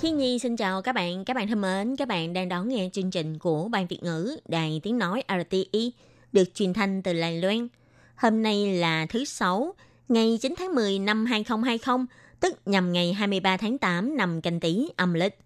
[0.00, 2.88] Khi Nhi xin chào các bạn, các bạn thân mến, các bạn đang đón nghe
[2.92, 5.92] chương trình của Ban Việt ngữ Đài Tiếng Nói RTI
[6.32, 7.68] được truyền thanh từ Đài Loan.
[8.16, 9.74] Hôm nay là thứ Sáu,
[10.08, 12.06] ngày 9 tháng 10 năm 2020,
[12.40, 15.38] tức nhằm ngày 23 tháng 8 năm canh Tý âm lịch.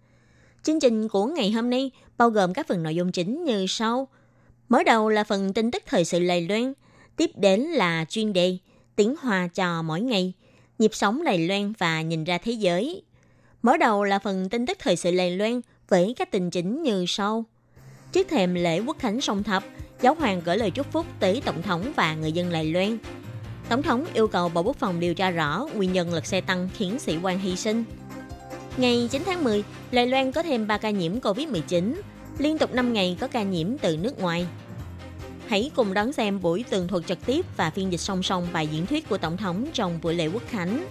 [0.63, 4.09] Chương trình của ngày hôm nay bao gồm các phần nội dung chính như sau.
[4.69, 6.73] Mở đầu là phần tin tức thời sự Đài Loan,
[7.17, 8.59] tiếp đến là chuyên đề
[8.97, 10.33] tiếng hòa trò mỗi ngày,
[10.79, 13.03] nhịp sống Đài Loan và nhìn ra thế giới.
[13.65, 17.05] Mở đầu là phần tin tức thời sự Đài Loan với các tình chính như
[17.09, 17.45] sau.
[18.13, 19.65] Trước thềm lễ quốc khánh sông thập,
[20.01, 22.99] giáo hoàng gửi lời chúc phúc tới Tổng thống và người dân Lài Loan.
[23.69, 26.69] Tổng thống yêu cầu Bộ Quốc phòng điều tra rõ nguyên nhân lật xe tăng
[26.77, 27.85] khiến sĩ quan hy sinh.
[28.77, 31.95] Ngày 9 tháng 10, Lài Loan có thêm 3 ca nhiễm COVID-19,
[32.39, 34.47] liên tục 5 ngày có ca nhiễm từ nước ngoài.
[35.47, 38.67] Hãy cùng đón xem buổi tường thuật trực tiếp và phiên dịch song song bài
[38.67, 40.87] diễn thuyết của Tổng thống trong buổi lễ quốc khánh.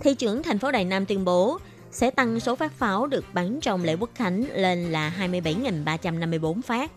[0.00, 1.58] Thị trưởng thành phố Đài Nam tuyên bố
[1.92, 6.90] sẽ tăng số phát pháo được bắn trong lễ quốc khánh lên là 27.354 phát.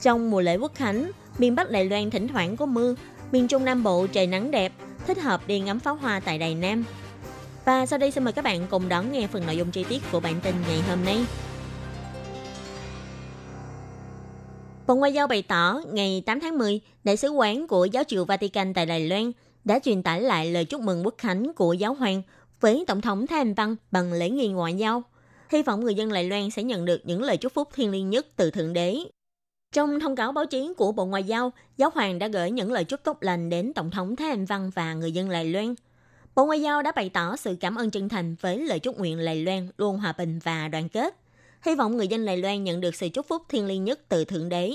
[0.00, 2.94] Trong mùa lễ quốc khánh, miền Bắc Đài Loan thỉnh thoảng có mưa,
[3.32, 4.72] miền Trung Nam Bộ trời nắng đẹp,
[5.06, 6.84] thích hợp đi ngắm pháo hoa tại Đài Nam.
[7.64, 10.02] Và sau đây xin mời các bạn cùng đón nghe phần nội dung chi tiết
[10.12, 11.24] của bản tin ngày hôm nay.
[14.86, 18.24] Bộ Ngoại giao bày tỏ ngày 8 tháng 10, Đại sứ quán của Giáo triều
[18.24, 19.32] Vatican tại Đài Loan
[19.64, 22.22] đã truyền tải lại lời chúc mừng quốc khánh của giáo hoàng
[22.60, 25.02] với Tổng thống Thái Anh Văn bằng lễ nghi ngoại giao.
[25.48, 28.10] Hy vọng người dân Đài Loan sẽ nhận được những lời chúc phúc thiêng liêng
[28.10, 28.98] nhất từ Thượng Đế.
[29.72, 32.84] Trong thông cáo báo chí của Bộ Ngoại giao, Giáo hoàng đã gửi những lời
[32.84, 35.74] chúc tốt lành đến Tổng thống Thái Anh Văn và người dân Đài Loan.
[36.34, 39.24] Bộ Ngoại giao đã bày tỏ sự cảm ơn chân thành với lời chúc nguyện
[39.24, 41.16] Đài Loan luôn hòa bình và đoàn kết.
[41.62, 44.24] Hy vọng người dân Đài Loan nhận được sự chúc phúc thiêng liêng nhất từ
[44.24, 44.72] Thượng Đế.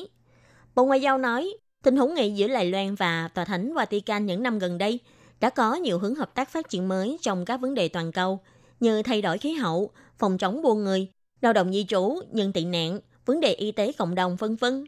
[0.75, 1.53] Bộ Ngoại giao nói,
[1.83, 4.99] tình hữu nghị giữa Đài Loan và Tòa Thánh Vatican những năm gần đây
[5.43, 8.39] đã có nhiều hướng hợp tác phát triển mới trong các vấn đề toàn cầu
[8.79, 11.07] như thay đổi khí hậu, phòng chống buôn người,
[11.41, 14.85] lao động di trú, nhân tị nạn, vấn đề y tế cộng đồng vân vân.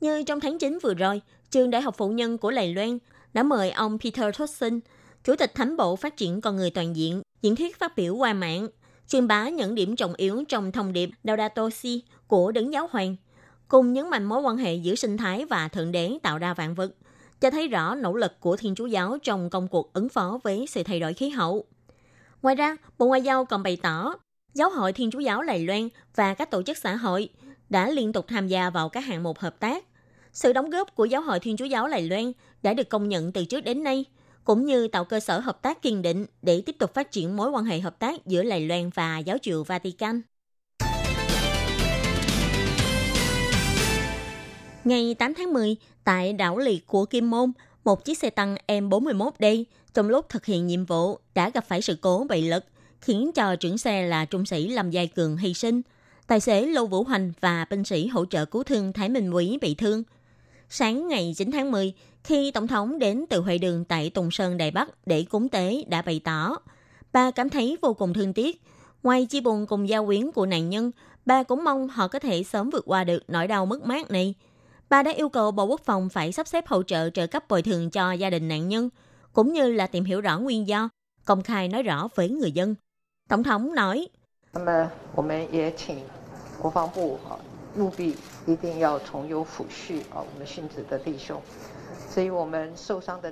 [0.00, 1.20] Như trong tháng 9 vừa rồi,
[1.50, 2.98] trường Đại học Phụ nhân của Đài Loan
[3.32, 4.80] đã mời ông Peter Thompson,
[5.24, 8.32] Chủ tịch Thánh bộ Phát triển Con người Toàn diện, diễn thuyết phát biểu qua
[8.32, 8.68] mạng,
[9.08, 13.16] truyền bá những điểm trọng yếu trong thông điệp Laudato Si của Đấng Giáo Hoàng,
[13.68, 16.74] cùng nhấn mạnh mối quan hệ giữa sinh thái và Thượng Đế tạo ra vạn
[16.74, 16.94] vật,
[17.44, 20.66] cho thấy rõ nỗ lực của Thiên Chúa Giáo trong công cuộc ứng phó với
[20.68, 21.64] sự thay đổi khí hậu.
[22.42, 24.14] Ngoài ra, Bộ Ngoại giao còn bày tỏ,
[24.54, 27.28] Giáo hội Thiên Chúa Giáo Đài Loan và các tổ chức xã hội
[27.70, 29.84] đã liên tục tham gia vào các hạng mục hợp tác.
[30.32, 32.32] Sự đóng góp của Giáo hội Thiên Chúa Giáo Đài Loan
[32.62, 34.04] đã được công nhận từ trước đến nay,
[34.44, 37.50] cũng như tạo cơ sở hợp tác kiên định để tiếp tục phát triển mối
[37.50, 40.22] quan hệ hợp tác giữa Đài Loan và Giáo triều Vatican.
[44.84, 47.52] Ngày 8 tháng 10, tại đảo liệt của Kim Môn,
[47.84, 49.64] một chiếc xe tăng M41D
[49.94, 52.64] trong lúc thực hiện nhiệm vụ đã gặp phải sự cố bị lật,
[53.00, 55.82] khiến cho trưởng xe là trung sĩ Lâm Giai Cường hy sinh.
[56.26, 59.58] Tài xế Lô Vũ Hoành và binh sĩ hỗ trợ cứu thương Thái Minh Quý
[59.60, 60.02] bị thương.
[60.68, 61.92] Sáng ngày 9 tháng 10,
[62.24, 65.84] khi Tổng thống đến từ Huệ đường tại Tùng Sơn Đài Bắc để cúng tế
[65.88, 66.56] đã bày tỏ,
[67.12, 68.62] bà cảm thấy vô cùng thương tiếc.
[69.02, 70.90] Ngoài chia buồn cùng gia quyến của nạn nhân,
[71.26, 74.34] bà cũng mong họ có thể sớm vượt qua được nỗi đau mất mát này.
[74.88, 77.62] Bà đã yêu cầu Bộ Quốc phòng phải sắp xếp hỗ trợ trợ cấp bồi
[77.62, 78.88] thường cho gia đình nạn nhân,
[79.32, 80.88] cũng như là tìm hiểu rõ nguyên do,
[81.24, 82.74] công khai nói rõ với người dân.
[83.28, 84.08] Tổng thống nói,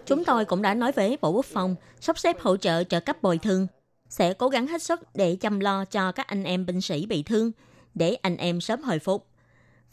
[0.06, 3.22] Chúng tôi cũng đã nói với Bộ Quốc phòng sắp xếp hỗ trợ trợ cấp
[3.22, 3.66] bồi thường,
[4.08, 7.22] sẽ cố gắng hết sức để chăm lo cho các anh em binh sĩ bị
[7.22, 7.52] thương,
[7.94, 9.26] để anh em sớm hồi phục.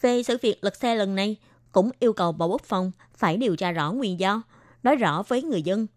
[0.02, 1.36] Về sự việc lật xe lần này,
[1.72, 4.42] cũng yêu cầu Bộ Quốc phòng phải điều tra rõ nguyên do,
[4.84, 5.88] nói rõ với người dân.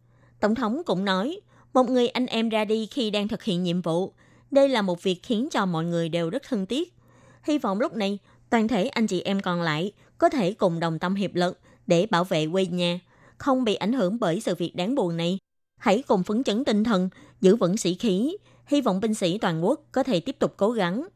[0.41, 1.41] Tổng thống cũng nói,
[1.75, 4.13] một người anh em ra đi khi đang thực hiện nhiệm vụ.
[4.51, 6.95] Đây là một việc khiến cho mọi người đều rất thương tiếc.
[7.43, 8.19] Hy vọng lúc này,
[8.51, 12.07] toàn thể anh chị em còn lại có thể cùng đồng tâm hiệp lực để
[12.11, 13.01] bảo vệ quê nhà,
[13.39, 15.39] không bị ảnh hưởng bởi sự việc đáng buồn này.
[15.81, 17.09] Hãy cùng phấn chấn tinh thần,
[17.41, 20.71] giữ vững sĩ khí, hy vọng binh sĩ toàn quốc có thể tiếp tục cố
[20.71, 21.07] gắng.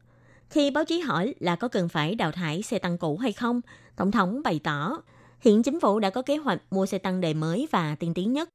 [0.49, 3.61] Khi báo chí hỏi là có cần phải đào thải xe tăng cũ hay không,
[3.95, 5.01] Tổng thống bày tỏ,
[5.39, 8.33] hiện chính phủ đã có kế hoạch mua xe tăng đời mới và tiên tiến
[8.33, 8.49] nhất.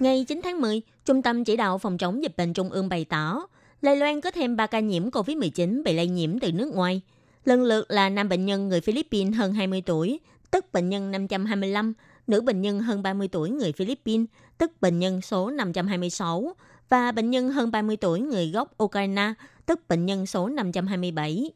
[0.00, 3.04] Ngày 9 tháng 10, Trung tâm Chỉ đạo Phòng chống dịch bệnh Trung ương bày
[3.04, 3.46] tỏ,
[3.82, 7.00] Đài Loan có thêm 3 ca nhiễm COVID-19 bị lây nhiễm từ nước ngoài.
[7.44, 10.20] Lần lượt là nam bệnh nhân người Philippines hơn 20 tuổi,
[10.50, 11.92] tức bệnh nhân 525,
[12.26, 14.26] nữ bệnh nhân hơn 30 tuổi người Philippines,
[14.58, 16.54] tức bệnh nhân số 526,
[16.90, 19.34] và bệnh nhân hơn 30 tuổi người gốc Ukraine,
[19.66, 21.50] tức bệnh nhân số 527.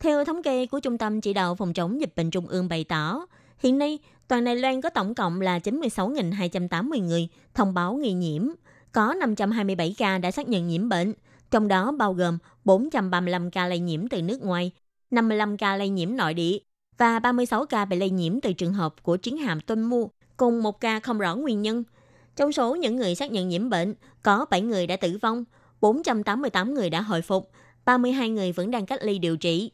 [0.00, 2.84] Theo thống kê của Trung tâm Chỉ đạo Phòng chống dịch bệnh Trung ương bày
[2.84, 3.26] tỏ,
[3.58, 3.98] hiện nay
[4.28, 8.48] toàn Đài Loan có tổng cộng là 96.280 người thông báo nghi nhiễm,
[8.92, 11.12] có 527 ca đã xác nhận nhiễm bệnh,
[11.50, 14.70] trong đó bao gồm 435 ca lây nhiễm từ nước ngoài,
[15.10, 16.58] 55 ca lây nhiễm nội địa
[16.98, 20.62] và 36 ca bị lây nhiễm từ trường hợp của chiến hạm Tuân Mu, cùng
[20.62, 21.84] một ca không rõ nguyên nhân.
[22.36, 25.44] Trong số những người xác nhận nhiễm bệnh, có 7 người đã tử vong,
[25.80, 27.50] 488 người đã hồi phục,
[27.84, 29.70] 32 người vẫn đang cách ly điều trị.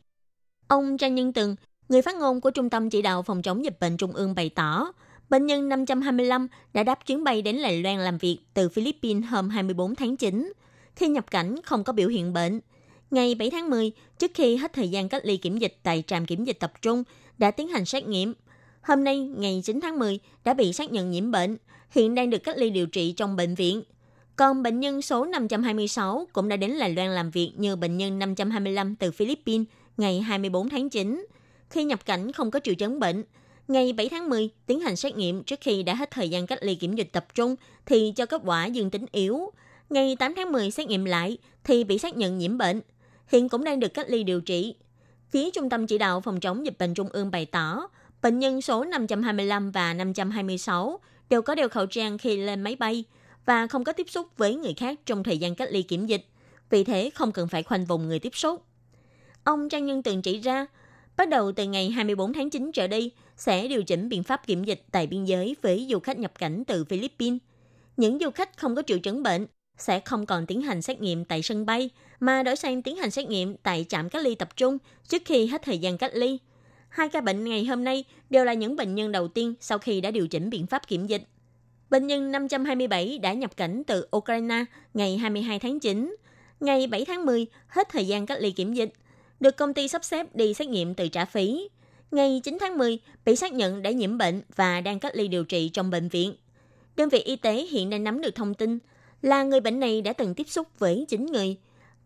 [0.69, 1.57] Ông Trang Nhân Tường,
[1.89, 4.49] người phát ngôn của Trung tâm Chỉ đạo Phòng chống dịch bệnh Trung ương bày
[4.49, 4.93] tỏ,
[5.31, 9.49] bệnh nhân 525 đã đáp chuyến bay đến Lài Loan làm việc từ Philippines hôm
[9.49, 10.53] 24 tháng 9.
[10.97, 12.61] Khi nhập cảnh không có biểu hiện bệnh.
[13.11, 16.27] Ngày 7 tháng 10, trước khi hết thời gian cách ly kiểm dịch tại trạm
[16.27, 17.03] kiểm dịch tập trung,
[17.39, 18.35] đã tiến hành xét nghiệm.
[18.83, 21.57] Hôm nay, ngày 9 tháng 10, đã bị xác nhận nhiễm bệnh,
[21.91, 23.83] hiện đang được cách ly điều trị trong bệnh viện.
[24.37, 28.19] Còn bệnh nhân số 526 cũng đã đến Lài Loan làm việc như bệnh nhân
[28.19, 31.27] 525 từ Philippines ngày 24 tháng 9.
[31.71, 33.25] Khi nhập cảnh không có triệu chứng bệnh,
[33.69, 36.59] ngày 7 tháng 10 tiến hành xét nghiệm trước khi đã hết thời gian cách
[36.63, 37.57] ly kiểm dịch tập trung
[37.87, 39.51] thì cho kết quả dương tính yếu.
[39.91, 42.81] Ngày 8 tháng 10 xét nghiệm lại thì bị xác nhận nhiễm bệnh.
[43.27, 44.75] Hiện cũng đang được cách ly điều trị.
[45.31, 47.89] Phía Trung tâm Chỉ đạo Phòng chống dịch bệnh Trung ương bày tỏ,
[48.23, 53.05] bệnh nhân số 525 và 526 đều có đeo khẩu trang khi lên máy bay
[53.47, 56.27] và không có tiếp xúc với người khác trong thời gian cách ly kiểm dịch.
[56.71, 58.63] Vì thế không cần phải khoanh vùng người tiếp xúc.
[59.45, 60.67] Ông Trang Nhân Tường chỉ ra,
[61.17, 64.65] bắt đầu từ ngày 24 tháng 9 trở đi, sẽ điều chỉnh biện pháp kiểm
[64.65, 67.39] dịch tại biên giới với du khách nhập cảnh từ Philippines.
[67.97, 69.47] Những du khách không có triệu chứng bệnh
[69.79, 71.91] sẽ không còn tiến hành xét nghiệm tại sân bay,
[72.21, 74.79] mà đổi sang tiến hành xét nghiệm tại trạm cách ly tập trung
[75.09, 76.39] trước khi hết thời gian cách ly.
[76.93, 80.01] Hai ca bệnh ngày hôm nay đều là những bệnh nhân đầu tiên sau khi
[80.01, 81.23] đã điều chỉnh biện pháp kiểm dịch.
[81.91, 86.17] Bệnh nhân 527 đã nhập cảnh từ Ukraine ngày 22 tháng 9.
[86.61, 88.93] Ngày 7 tháng 10, hết thời gian cách ly kiểm dịch,
[89.41, 91.69] được công ty sắp xếp đi xét nghiệm từ trả phí.
[92.11, 95.45] Ngày 9 tháng 10, bị xác nhận đã nhiễm bệnh và đang cách ly điều
[95.45, 96.35] trị trong bệnh viện.
[96.97, 98.79] Đơn vị y tế hiện đang nắm được thông tin
[99.23, 101.57] là người bệnh này đã từng tiếp xúc với 9 người.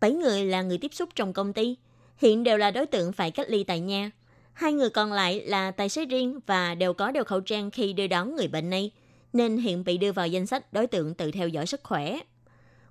[0.01, 1.77] 7 người là người tiếp xúc trong công ty.
[2.17, 4.11] Hiện đều là đối tượng phải cách ly tại nhà.
[4.57, 7.93] Hai người còn lại là tài xế riêng và đều có đeo khẩu trang khi
[7.93, 8.91] đưa đón người bệnh này,
[9.33, 12.19] nên hiện bị đưa vào danh sách đối tượng tự theo dõi sức khỏe.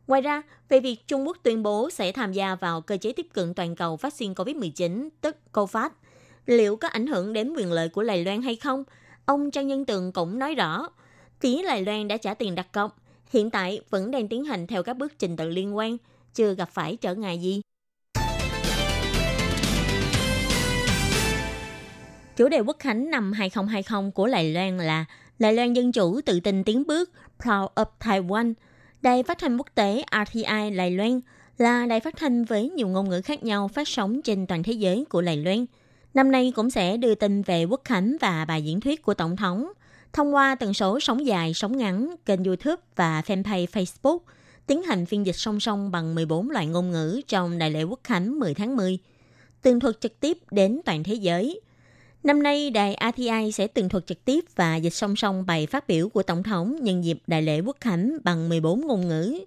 [0.08, 3.28] Ngoài ra, về việc Trung Quốc tuyên bố sẽ tham gia vào cơ chế tiếp
[3.34, 5.92] cận toàn cầu vaccine COVID-19, tức COVAX,
[6.46, 8.84] liệu có ảnh hưởng đến quyền lợi của Lài Loan hay không?
[9.26, 10.88] Ông Trang Nhân Tường cũng nói rõ,
[11.40, 14.84] phía Lài Loan đã trả tiền đặt cọc, hiện tại vẫn đang tiến hành theo
[14.84, 15.98] các bước trình tự liên quan,
[16.34, 17.62] chưa gặp phải trở ngại gì.
[22.36, 25.06] Chủ đề quốc khánh năm 2020 của Lài Loan là
[25.40, 27.12] Lài Loan Dân Chủ tự tin tiến bước
[27.44, 28.54] Proud of Taiwan.
[29.02, 31.22] Đài phát thanh quốc tế RTI Lài Loan
[31.58, 34.74] là đài phát thanh với nhiều ngôn ngữ khác nhau phát sóng trên toàn thế
[34.74, 35.66] giới của Lài Loan.
[36.14, 39.36] Năm nay cũng sẽ đưa tin về quốc khánh và bài diễn thuyết của Tổng
[39.36, 39.72] thống–
[40.16, 44.20] thông qua tần số sóng dài, sóng ngắn, kênh YouTube và fanpage Facebook,
[44.68, 48.00] tiến hành phiên dịch song song bằng 14 loại ngôn ngữ trong Đại lễ Quốc
[48.04, 49.00] Khánh 10 tháng 10,
[49.62, 51.62] tường thuật trực tiếp đến toàn thế giới.
[52.26, 55.88] Năm nay, đài RTI sẽ tường thuật trực tiếp và dịch song song bài phát
[55.88, 59.40] biểu của Tổng thống nhân dịp Đại lễ Quốc Khánh bằng 14 ngôn ngữ.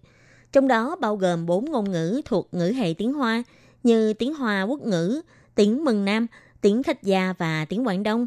[0.53, 3.43] Trong đó bao gồm 4 ngôn ngữ thuộc ngữ hệ tiếng Hoa
[3.83, 5.21] như tiếng Hoa quốc ngữ,
[5.55, 6.27] tiếng Mừng Nam,
[6.61, 8.27] tiếng thách Gia và tiếng Quảng Đông.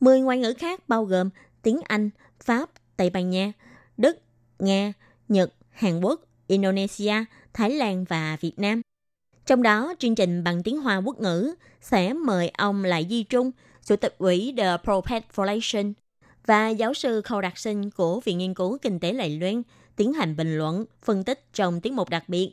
[0.00, 1.30] 10 ngoại ngữ khác bao gồm
[1.62, 2.10] tiếng Anh,
[2.44, 3.52] Pháp, Tây Ban Nha,
[3.96, 4.18] Đức,
[4.58, 4.92] Nga,
[5.28, 7.14] Nhật, Hàn Quốc, Indonesia,
[7.54, 8.82] Thái Lan và Việt Nam.
[9.46, 13.50] Trong đó, chương trình bằng tiếng Hoa quốc ngữ sẽ mời ông Lại Di Trung,
[13.86, 15.92] Chủ tịch ủy The Propet Foundation
[16.46, 19.62] và giáo sư Khâu Đạt Sinh của Viện Nghiên cứu Kinh tế Lài Loan
[19.96, 22.52] tiến hành bình luận, phân tích trong tiếng mục đặc biệt.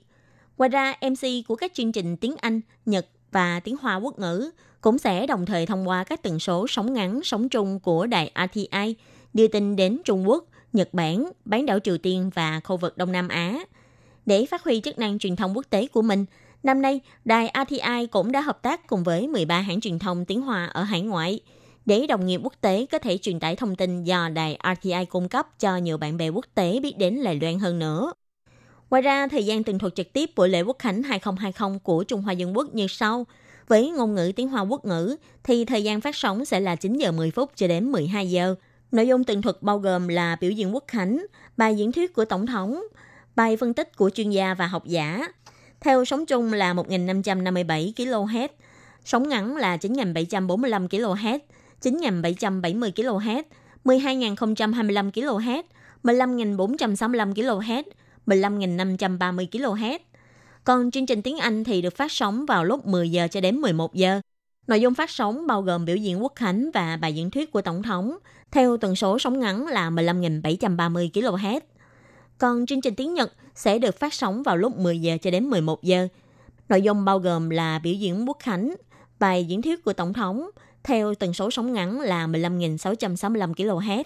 [0.58, 4.52] Ngoài ra, MC của các chương trình tiếng Anh, Nhật và tiếng Hoa quốc ngữ
[4.82, 8.32] cũng sẽ đồng thời thông qua các tần số sóng ngắn, sóng trung của đài
[8.52, 8.96] RTI
[9.34, 13.12] đưa tin đến Trung Quốc, Nhật Bản, bán đảo Triều Tiên và khu vực Đông
[13.12, 13.60] Nam Á.
[14.26, 16.26] Để phát huy chức năng truyền thông quốc tế của mình,
[16.64, 20.42] năm nay đài RTI cũng đã hợp tác cùng với 13 hãng truyền thông tiếng
[20.42, 21.40] Hoa ở hải ngoại
[21.86, 25.30] để đồng nghiệp quốc tế có thể truyền tải thông tin do đài RTI cung
[25.30, 28.14] cấp cho nhiều bạn bè quốc tế biết đến Đài Loan hơn nữa.
[28.90, 32.22] Ngoài ra, thời gian tường thuật trực tiếp buổi lễ Quốc Khánh 2020 của Trung
[32.22, 33.26] Hoa Dân Quốc như sau.
[33.68, 36.98] Với ngôn ngữ tiếng Hoa quốc ngữ thì thời gian phát sóng sẽ là 9
[36.98, 38.56] giờ 10 phút cho đến 12 giờ.
[38.92, 41.26] Nội dung tường thuật bao gồm là biểu diễn quốc khánh,
[41.58, 42.84] bài diễn thuyết của tổng thống,
[43.36, 45.28] bài phân tích của chuyên gia và học giả.
[45.84, 48.48] Theo sóng trung là 1.557 kHz,
[49.06, 51.40] sóng ngắn là 9.745 kHz,
[51.82, 53.44] 9.770 kHz,
[53.86, 55.64] 12.025 kHz,
[56.04, 57.84] 15.465 kHz,
[58.28, 60.00] 15.530 kHz.
[60.64, 63.56] Còn chương trình tiếng Anh thì được phát sóng vào lúc 10 giờ cho đến
[63.62, 64.22] 11 giờ.
[64.68, 67.62] Nội dung phát sóng bao gồm biểu diễn quốc khánh và bài diễn thuyết của
[67.62, 68.18] Tổng thống,
[68.52, 71.60] theo tần số sóng ngắn là 15.730 kHz.
[72.44, 75.50] Còn chương trình tiếng Nhật sẽ được phát sóng vào lúc 10 giờ cho đến
[75.50, 76.08] 11 giờ.
[76.70, 78.76] Nội dung bao gồm là biểu diễn quốc khánh,
[79.20, 80.50] bài diễn thuyết của Tổng thống,
[80.84, 84.04] theo tần số sóng ngắn là 15.665 kHz.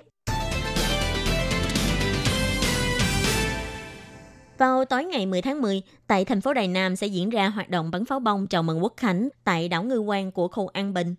[4.58, 7.70] Vào tối ngày 10 tháng 10, tại thành phố Đài Nam sẽ diễn ra hoạt
[7.70, 10.94] động bắn pháo bông chào mừng quốc khánh tại đảo Ngư Quan của khu An
[10.94, 11.16] Bình.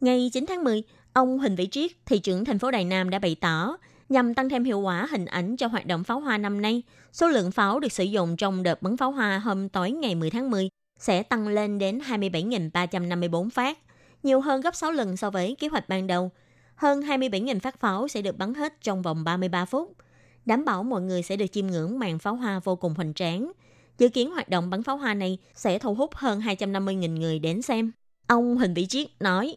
[0.00, 3.18] Ngày 9 tháng 10, ông Huỳnh Vĩ Triết, thị trưởng thành phố Đài Nam đã
[3.18, 3.76] bày tỏ,
[4.08, 6.82] nhằm tăng thêm hiệu quả hình ảnh cho hoạt động pháo hoa năm nay,
[7.12, 10.30] số lượng pháo được sử dụng trong đợt bắn pháo hoa hôm tối ngày 10
[10.30, 10.68] tháng 10
[10.98, 13.78] sẽ tăng lên đến 27.354 phát,
[14.22, 16.30] nhiều hơn gấp 6 lần so với kế hoạch ban đầu.
[16.74, 19.96] Hơn 27.000 phát pháo sẽ được bắn hết trong vòng 33 phút
[20.44, 23.52] đảm bảo mọi người sẽ được chiêm ngưỡng màn pháo hoa vô cùng hoành tráng.
[23.98, 27.62] Dự kiến hoạt động bắn pháo hoa này sẽ thu hút hơn 250.000 người đến
[27.62, 27.92] xem.
[28.26, 29.54] Ông Huỳnh Vĩ Chiết nói,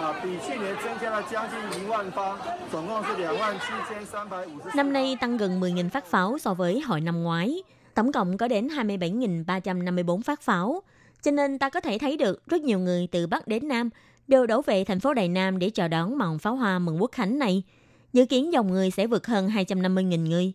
[0.00, 0.14] Ờ,
[4.74, 7.62] năm nay tăng gần 10.000 phát pháo so với hồi năm ngoái.
[7.94, 10.82] Tổng cộng có đến 27.354 phát pháo.
[11.22, 13.90] Cho nên ta có thể thấy được rất nhiều người từ Bắc đến Nam
[14.28, 17.12] đều đổ về thành phố Đài Nam để chào đón màn pháo hoa mừng quốc
[17.12, 17.62] khánh này–
[18.12, 20.52] dự kiến dòng người sẽ vượt hơn 250.000 người.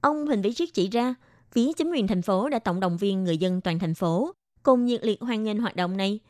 [0.00, 1.14] Ông Huỳnh Vĩ Triết chỉ ra,
[1.52, 4.32] phía chính quyền thành phố đã tổng động viên người dân toàn thành phố,
[4.62, 6.20] cùng nhiệt liệt hoan nghênh hoạt động này.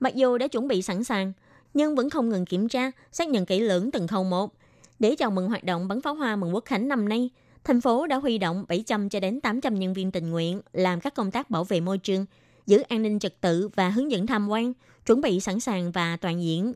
[0.00, 1.32] Mặc dù đã chuẩn bị sẵn sàng,
[1.74, 4.54] nhưng vẫn không ngừng kiểm tra, xác nhận kỹ lưỡng từng khâu một.
[4.98, 7.30] Để chào mừng hoạt động bắn pháo hoa mừng quốc khánh năm nay,
[7.64, 11.14] thành phố đã huy động 700 cho đến 800 nhân viên tình nguyện làm các
[11.14, 12.26] công tác bảo vệ môi trường,
[12.66, 14.72] giữ an ninh trật tự và hướng dẫn tham quan,
[15.06, 16.72] chuẩn bị sẵn sàng và toàn diện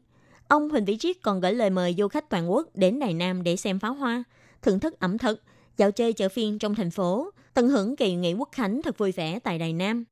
[0.49, 3.43] Ông Huỳnh Vĩ Triết còn gửi lời mời du khách toàn quốc đến Đài Nam
[3.43, 4.25] để xem pháo hoa,
[4.63, 5.43] thưởng thức ẩm thực,
[5.77, 9.13] dạo chơi chợ phiên trong thành phố, tận hưởng kỳ nghỉ quốc khánh thật vui
[9.13, 10.05] vẻ tại Đài Nam.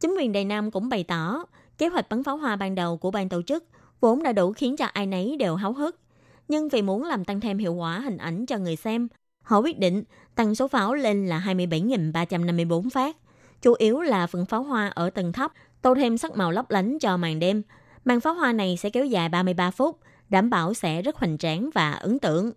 [0.00, 1.44] Chính quyền Đài Nam cũng bày tỏ,
[1.78, 3.64] kế hoạch bắn pháo hoa ban đầu của ban tổ chức
[4.02, 6.00] vốn đã đủ khiến cho ai nấy đều háo hức.
[6.48, 9.08] Nhưng vì muốn làm tăng thêm hiệu quả hình ảnh cho người xem,
[9.42, 10.02] họ quyết định
[10.34, 13.16] tăng số pháo lên là 27.354 phát.
[13.62, 16.98] Chủ yếu là phần pháo hoa ở tầng thấp, tô thêm sắc màu lấp lánh
[16.98, 17.62] cho màn đêm,
[18.04, 21.70] Màn pháo hoa này sẽ kéo dài 33 phút, đảm bảo sẽ rất hoành tráng
[21.74, 22.52] và ấn tượng.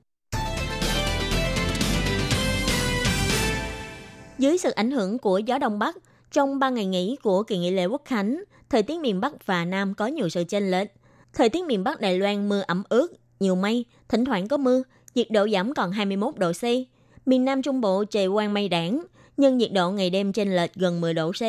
[4.37, 5.97] Dưới sự ảnh hưởng của gió Đông Bắc,
[6.31, 9.65] trong 3 ngày nghỉ của kỳ nghỉ lễ Quốc Khánh, thời tiết miền Bắc và
[9.65, 10.89] Nam có nhiều sự chênh lệch.
[11.35, 13.07] Thời tiết miền Bắc Đài Loan mưa ẩm ướt,
[13.39, 14.83] nhiều mây, thỉnh thoảng có mưa,
[15.15, 16.63] nhiệt độ giảm còn 21 độ C.
[17.25, 19.05] Miền Nam Trung Bộ trời quang mây đảng,
[19.37, 21.41] nhưng nhiệt độ ngày đêm trên lệch gần 10 độ C.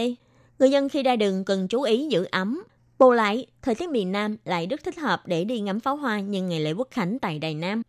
[0.59, 2.63] Người dân khi ra đường cần chú ý giữ ấm,
[2.99, 6.21] Bù lại, thời tiết miền Nam lại rất thích hợp để đi ngắm pháo hoa
[6.21, 7.83] nhân ngày lễ Quốc Khánh tại Đài Nam.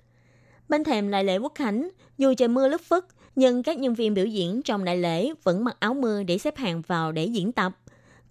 [0.70, 4.14] Bên thềm đại lễ Quốc Khánh, dù trời mưa lất phất, nhưng các nhân viên
[4.14, 7.52] biểu diễn trong đại lễ vẫn mặc áo mưa để xếp hàng vào để diễn
[7.52, 7.72] tập.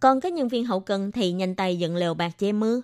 [0.00, 2.80] Còn các nhân viên hậu cần thì nhanh tay dựng lều bạc che mưa.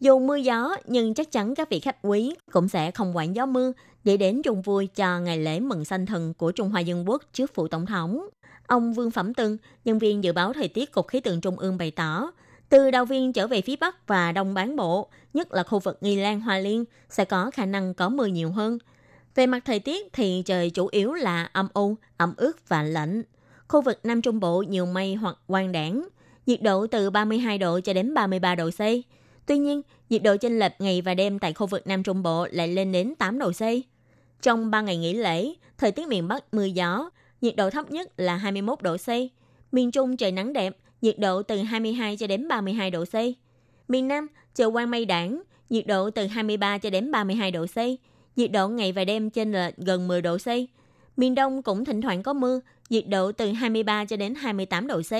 [0.00, 3.46] Dù mưa gió, nhưng chắc chắn các vị khách quý cũng sẽ không quản gió
[3.46, 3.72] mưa
[4.04, 7.22] để đến chung vui cho ngày lễ mừng sanh thần của Trung Hoa Dân Quốc
[7.32, 8.28] trước phụ tổng thống.
[8.66, 11.78] Ông Vương Phẩm Tân, nhân viên dự báo thời tiết Cục Khí tượng Trung ương
[11.78, 12.30] bày tỏ,
[12.68, 15.98] từ đầu viên trở về phía Bắc và Đông bán bộ, nhất là khu vực
[16.00, 18.78] Nghi Lan Hoa Liên, sẽ có khả năng có mưa nhiều hơn.
[19.34, 23.22] Về mặt thời tiết thì trời chủ yếu là âm u, ẩm ướt và lạnh.
[23.68, 26.08] Khu vực Nam Trung Bộ nhiều mây hoặc quang đảng,
[26.46, 28.80] nhiệt độ từ 32 độ cho đến 33 độ C.
[29.46, 32.46] Tuy nhiên, nhiệt độ chênh lệch ngày và đêm tại khu vực Nam Trung Bộ
[32.50, 33.62] lại lên đến 8 độ C.
[34.42, 37.10] Trong 3 ngày nghỉ lễ, thời tiết miền Bắc mưa gió,
[37.40, 39.08] nhiệt độ thấp nhất là 21 độ C.
[39.72, 43.14] Miền Trung trời nắng đẹp, nhiệt độ từ 22 cho đến 32 độ C.
[43.88, 47.76] Miền Nam, trời quang mây đảng, nhiệt độ từ 23 cho đến 32 độ C.
[48.36, 50.48] Nhiệt độ ngày và đêm trên lệch gần 10 độ C.
[51.16, 52.60] Miền Đông cũng thỉnh thoảng có mưa,
[52.90, 55.12] nhiệt độ từ 23 cho đến 28 độ C.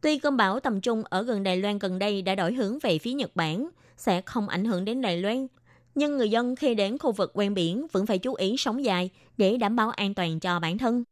[0.00, 2.98] Tuy cơn bão tầm trung ở gần Đài Loan gần đây đã đổi hướng về
[2.98, 5.46] phía Nhật Bản, sẽ không ảnh hưởng đến Đài Loan,
[5.94, 9.10] nhưng người dân khi đến khu vực ven biển vẫn phải chú ý sống dài
[9.36, 11.04] để đảm bảo an toàn cho bản thân.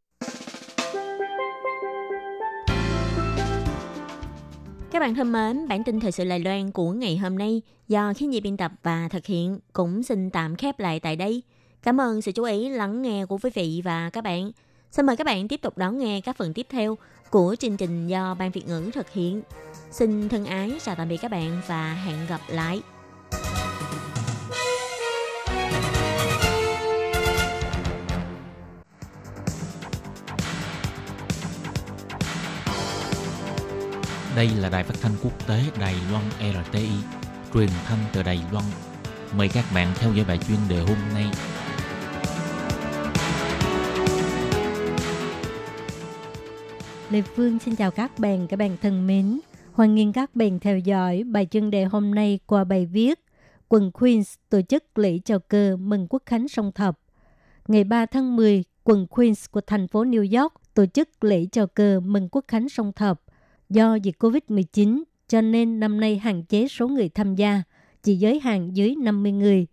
[4.91, 8.13] Các bạn thân mến, bản tin thời sự Đài Loan của ngày hôm nay do
[8.17, 11.43] khi nhi biên tập và thực hiện cũng xin tạm khép lại tại đây.
[11.83, 14.51] Cảm ơn sự chú ý lắng nghe của quý vị và các bạn.
[14.91, 16.97] Xin mời các bạn tiếp tục đón nghe các phần tiếp theo
[17.29, 19.41] của chương trình do Ban Việt ngữ thực hiện.
[19.91, 22.81] Xin thân ái chào tạm biệt các bạn và hẹn gặp lại.
[34.35, 36.89] Đây là đài phát thanh quốc tế Đài Loan RTI,
[37.53, 38.65] truyền thanh từ Đài Loan.
[39.37, 41.25] Mời các bạn theo dõi bài chuyên đề hôm nay
[47.11, 49.39] Lê Phương xin chào các bạn, các bạn thân mến.
[49.73, 53.19] Hoan nghênh các bạn theo dõi bài chuyên đề hôm nay qua bài viết
[53.67, 56.99] Quận Queens tổ chức lễ chào cờ mừng quốc khánh Song Thập.
[57.67, 61.67] Ngày 3 tháng 10, quận Queens của thành phố New York tổ chức lễ chào
[61.67, 63.21] cờ mừng quốc khánh Song Thập.
[63.69, 67.63] Do dịch COVID-19, cho nên năm nay hạn chế số người tham gia,
[68.03, 69.67] chỉ giới hạn dưới 50 người.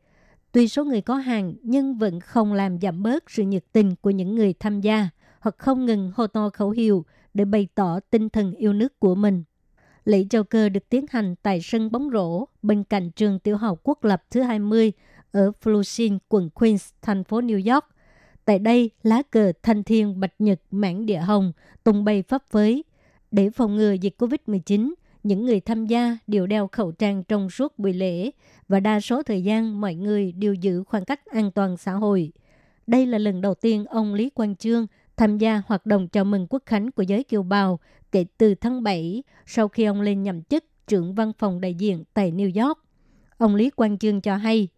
[0.52, 4.10] Tuy số người có hàng nhưng vẫn không làm giảm bớt sự nhiệt tình của
[4.10, 5.08] những người tham gia
[5.40, 7.04] hoặc không ngừng hô to khẩu hiệu
[7.36, 9.44] để bày tỏ tinh thần yêu nước của mình.
[10.04, 13.80] Lễ chào cờ được tiến hành tại sân bóng rổ bên cạnh trường tiểu học
[13.82, 14.92] quốc lập thứ 20
[15.32, 17.84] ở Flushing, quận Queens, thành phố New York.
[18.44, 21.52] Tại đây, lá cờ thanh thiên bạch nhật mảng địa hồng
[21.84, 22.84] tung bay phấp phới.
[23.30, 27.78] Để phòng ngừa dịch COVID-19, những người tham gia đều đeo khẩu trang trong suốt
[27.78, 28.30] buổi lễ
[28.68, 32.32] và đa số thời gian mọi người đều giữ khoảng cách an toàn xã hội.
[32.86, 34.86] Đây là lần đầu tiên ông Lý Quang Trương
[35.16, 37.80] tham gia hoạt động chào mừng quốc khánh của giới kiều bào
[38.12, 42.04] kể từ tháng 7 sau khi ông lên nhậm chức trưởng văn phòng đại diện
[42.14, 42.78] tại New York.
[43.38, 44.68] Ông Lý Quang Trương cho hay,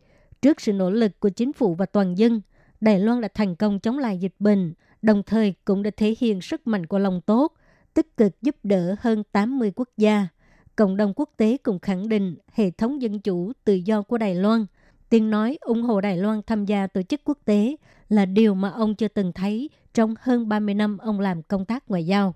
[0.42, 2.40] trước sự nỗ lực của chính phủ và toàn dân,
[2.80, 6.40] Đài Loan đã thành công chống lại dịch bệnh, đồng thời cũng đã thể hiện
[6.40, 7.52] sức mạnh của lòng tốt,
[7.95, 10.28] tích cực giúp đỡ hơn 80 quốc gia.
[10.76, 14.35] Cộng đồng quốc tế cũng khẳng định hệ thống dân chủ tự do của Đài
[14.35, 14.66] Loan.
[15.09, 17.76] Tiếng nói ủng hộ Đài Loan tham gia tổ chức quốc tế
[18.09, 21.90] là điều mà ông chưa từng thấy trong hơn 30 năm ông làm công tác
[21.90, 22.35] ngoại giao.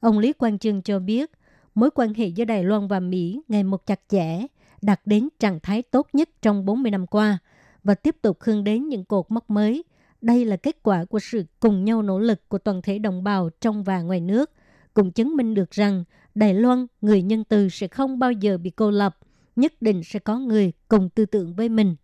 [0.00, 1.30] Ông Lý Quang Trương cho biết,
[1.74, 4.46] mối quan hệ giữa Đài Loan và Mỹ ngày một chặt chẽ,
[4.82, 7.38] đạt đến trạng thái tốt nhất trong 40 năm qua
[7.84, 9.84] và tiếp tục hướng đến những cột mốc mới.
[10.20, 13.50] Đây là kết quả của sự cùng nhau nỗ lực của toàn thể đồng bào
[13.60, 14.50] trong và ngoài nước,
[14.94, 18.70] cũng chứng minh được rằng Đài Loan, người nhân từ sẽ không bao giờ bị
[18.70, 19.18] cô lập,
[19.56, 21.96] nhất định sẽ có người cùng tư tưởng với mình.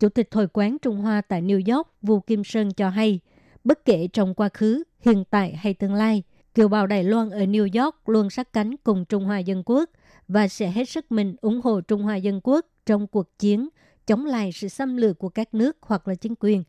[0.00, 3.20] Chủ tịch Hội quán Trung Hoa tại New York, Vu Kim Sơn cho hay,
[3.66, 6.22] bất kể trong quá khứ, hiện tại hay tương lai,
[6.54, 9.90] kiều bào Đài Loan ở New York luôn sát cánh cùng Trung Hoa Dân Quốc
[10.28, 13.68] và sẽ hết sức mình ủng hộ Trung Hoa Dân Quốc trong cuộc chiến
[14.06, 16.62] chống lại sự xâm lược của các nước hoặc là chính quyền,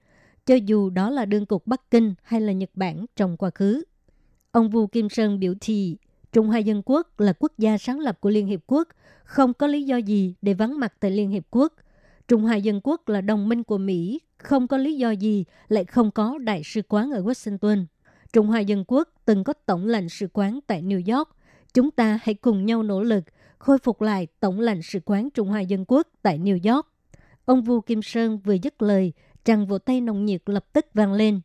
[0.45, 3.83] cho dù đó là đương cục Bắc Kinh hay là Nhật Bản trong quá khứ.
[4.51, 5.97] Ông Vu Kim Sơn biểu thị,
[6.31, 8.87] Trung Hoa Dân Quốc là quốc gia sáng lập của Liên Hiệp Quốc,
[9.23, 11.73] không có lý do gì để vắng mặt tại Liên Hiệp Quốc.
[12.27, 15.85] Trung Hoa Dân Quốc là đồng minh của Mỹ, không có lý do gì lại
[15.85, 17.85] không có đại sứ quán ở Washington.
[18.33, 21.29] Trung Hoa Dân Quốc từng có tổng lãnh sự quán tại New York.
[21.73, 23.23] Chúng ta hãy cùng nhau nỗ lực
[23.57, 26.87] khôi phục lại tổng lãnh sự quán Trung Hoa Dân Quốc tại New York.
[27.45, 31.13] Ông Vu Kim Sơn vừa dứt lời, tràng vỗ tay nồng nhiệt lập tức vang
[31.13, 31.41] lên.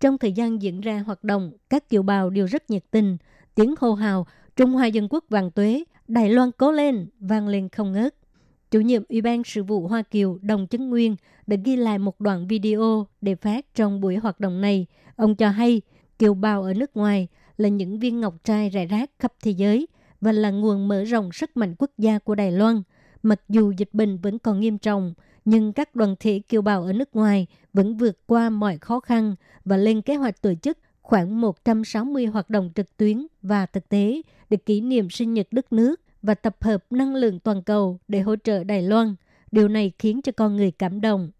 [0.00, 3.16] Trong thời gian diễn ra hoạt động, các kiều bào đều rất nhiệt tình.
[3.54, 7.68] Tiếng hô hào Trung Hoa Dân Quốc vàng tuế, Đài Loan cố lên, vang lên
[7.68, 8.14] không ngớt.
[8.76, 12.20] Chủ nhiệm Ủy ban Sự vụ Hoa Kiều Đồng Chấn Nguyên đã ghi lại một
[12.20, 14.86] đoạn video để phát trong buổi hoạt động này.
[15.16, 15.82] Ông cho hay,
[16.18, 19.86] kiều bào ở nước ngoài là những viên ngọc trai rải rác khắp thế giới
[20.20, 22.82] và là nguồn mở rộng sức mạnh quốc gia của Đài Loan.
[23.22, 26.92] Mặc dù dịch bệnh vẫn còn nghiêm trọng, nhưng các đoàn thể kiều bào ở
[26.92, 29.34] nước ngoài vẫn vượt qua mọi khó khăn
[29.64, 34.22] và lên kế hoạch tổ chức khoảng 160 hoạt động trực tuyến và thực tế
[34.50, 38.20] để kỷ niệm sinh nhật đất nước và tập hợp năng lượng toàn cầu để
[38.20, 39.14] hỗ trợ Đài Loan.
[39.52, 41.30] Điều này khiến cho con người cảm động.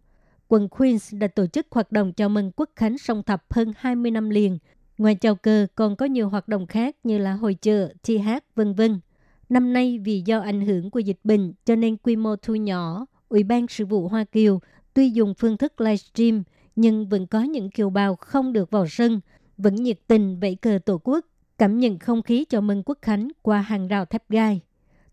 [0.48, 4.10] Quận Queens đã tổ chức hoạt động chào mừng quốc khánh song thập hơn 20
[4.10, 4.58] năm liền.
[4.98, 8.44] Ngoài chào cờ còn có nhiều hoạt động khác như là hội chợ, thi hát,
[8.54, 9.00] vân vân.
[9.48, 13.06] Năm nay vì do ảnh hưởng của dịch bệnh cho nên quy mô thu nhỏ,
[13.28, 14.60] Ủy ban Sự vụ Hoa Kiều
[14.94, 16.42] tuy dùng phương thức livestream
[16.76, 19.20] nhưng vẫn có những kiều bào không được vào sân,
[19.58, 21.26] vẫn nhiệt tình vẫy cờ tổ quốc,
[21.58, 24.60] cảm nhận không khí chào mừng quốc khánh qua hàng rào thép gai.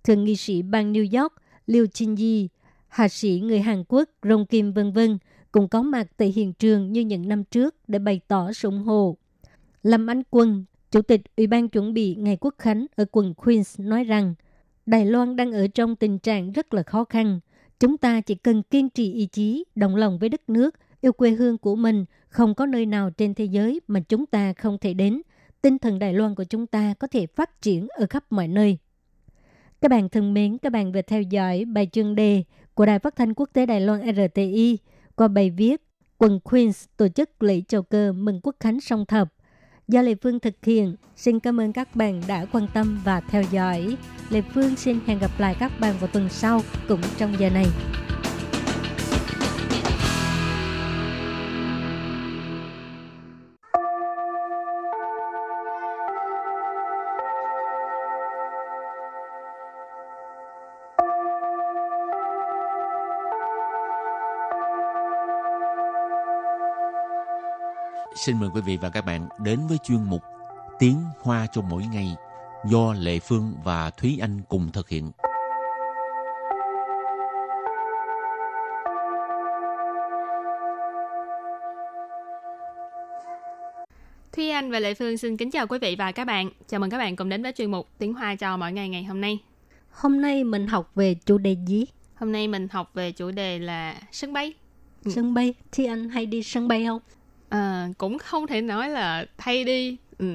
[0.04, 1.34] Thượng nghị sĩ bang New York
[1.68, 2.48] Liu Chin-yi,
[2.88, 5.18] hạ sĩ người Hàn Quốc Rong Kim vân vân
[5.52, 8.84] cũng có mặt tại hiện trường như những năm trước để bày tỏ sự ủng
[8.84, 9.18] hộ.
[9.84, 13.80] Lâm Anh Quân, Chủ tịch Ủy ban chuẩn bị Ngày Quốc Khánh ở quận Queens
[13.80, 14.36] nói rằng
[14.86, 17.40] Đài Loan đang ở trong tình trạng rất là khó khăn.
[17.80, 21.32] Chúng ta chỉ cần kiên trì ý chí, đồng lòng với đất nước, yêu quê
[21.32, 24.94] hương của mình, không có nơi nào trên thế giới mà chúng ta không thể
[24.94, 25.22] đến.
[25.62, 28.78] Tinh thần Đài Loan của chúng ta có thể phát triển ở khắp mọi nơi.
[29.84, 32.44] Các bạn thân mến, các bạn vừa theo dõi bài chuyên đề
[32.74, 34.78] của Đài Phát thanh Quốc tế Đài Loan RTI
[35.16, 35.82] qua bài viết
[36.18, 39.34] Quần Queens tổ chức lễ chầu cơ mừng quốc khánh song thập
[39.88, 40.96] do Lê Phương thực hiện.
[41.16, 43.98] Xin cảm ơn các bạn đã quan tâm và theo dõi.
[44.30, 47.68] Lê Phương xin hẹn gặp lại các bạn vào tuần sau cũng trong giờ này.
[68.26, 70.22] Xin mời quý vị và các bạn đến với chuyên mục
[70.80, 72.16] Tiếng Hoa cho mỗi ngày
[72.66, 75.12] do Lệ Phương và Thúy Anh cùng thực hiện.
[84.32, 86.50] Thúy Anh và Lệ Phương xin kính chào quý vị và các bạn.
[86.68, 89.04] Chào mừng các bạn cùng đến với chuyên mục Tiếng Hoa cho mỗi ngày ngày
[89.04, 89.40] hôm nay.
[89.92, 91.86] Hôm nay mình học về chủ đề gì?
[92.16, 94.54] Hôm nay mình học về chủ đề là sân bay.
[95.06, 95.54] Sân bay.
[95.72, 97.00] Thì anh hay đi sân bay không?
[97.54, 99.98] À, cũng không thể nói là hay đi.
[100.18, 100.26] Ừ.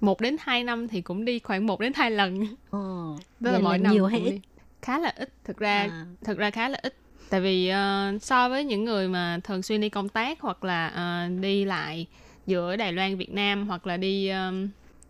[0.00, 2.46] Một đến hai năm thì cũng đi khoảng một đến hai lần.
[2.70, 2.78] Ờ,
[3.40, 4.30] Đó là mỗi là năm nhiều hay ít?
[4.30, 4.40] đi.
[4.82, 5.32] Khá là ít.
[5.44, 6.06] Thực ra À.
[6.24, 6.94] thực ra khá là ít.
[7.30, 10.88] Tại vì ờ, so với những người mà thường xuyên đi công tác hoặc là
[10.88, 12.06] ờ, đi lại
[12.46, 14.52] giữa Đài Loan Việt Nam hoặc là đi ờ,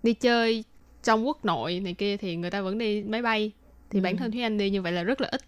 [0.02, 0.64] đi chơi
[1.04, 3.52] trong quốc nội này kia thì người ta vẫn đi máy bay.
[3.90, 4.02] Thì Ừ.
[4.02, 5.40] bản thân Thúy Anh đi như vậy là rất là ít.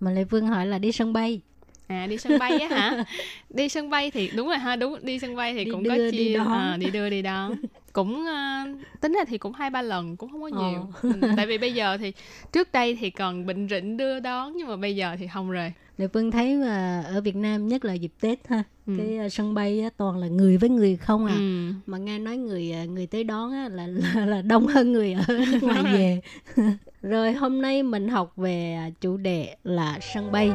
[0.00, 1.40] Mà Lê Phương hỏi là đi sân bay.
[1.86, 3.04] À đi sân bay á hả?
[3.50, 5.90] đi sân bay thì đúng rồi ha, đúng đi sân bay thì Đi cũng đưa,
[5.90, 6.48] có đi chia đón.
[6.52, 7.54] à, đi đưa đi đón.
[7.92, 8.64] cũng ờ,
[9.00, 10.86] tính ra thì cũng hai ba lần cũng không có nhiều.
[11.02, 11.10] Ờ.
[11.12, 12.12] Ừ, tại vì bây giờ thì
[12.52, 15.72] trước đây thì còn bệnh rịnh đưa đón nhưng mà bây giờ thì không rồi.
[15.98, 18.62] Lê Phương thấy mà ở Việt Nam nhất là dịp Tết ha.
[18.86, 18.92] Ừ.
[18.98, 21.34] Cái ờ, sân bay á, toàn là người với người không à.
[21.34, 21.72] Ừ.
[21.86, 25.12] Mà nghe nói người ờ, người tới đón á, là, là là đông hơn người
[25.12, 26.20] ở nước ngoài về.
[27.02, 30.50] Rồi hôm nay mình học về ờ, chủ đề là sân bay.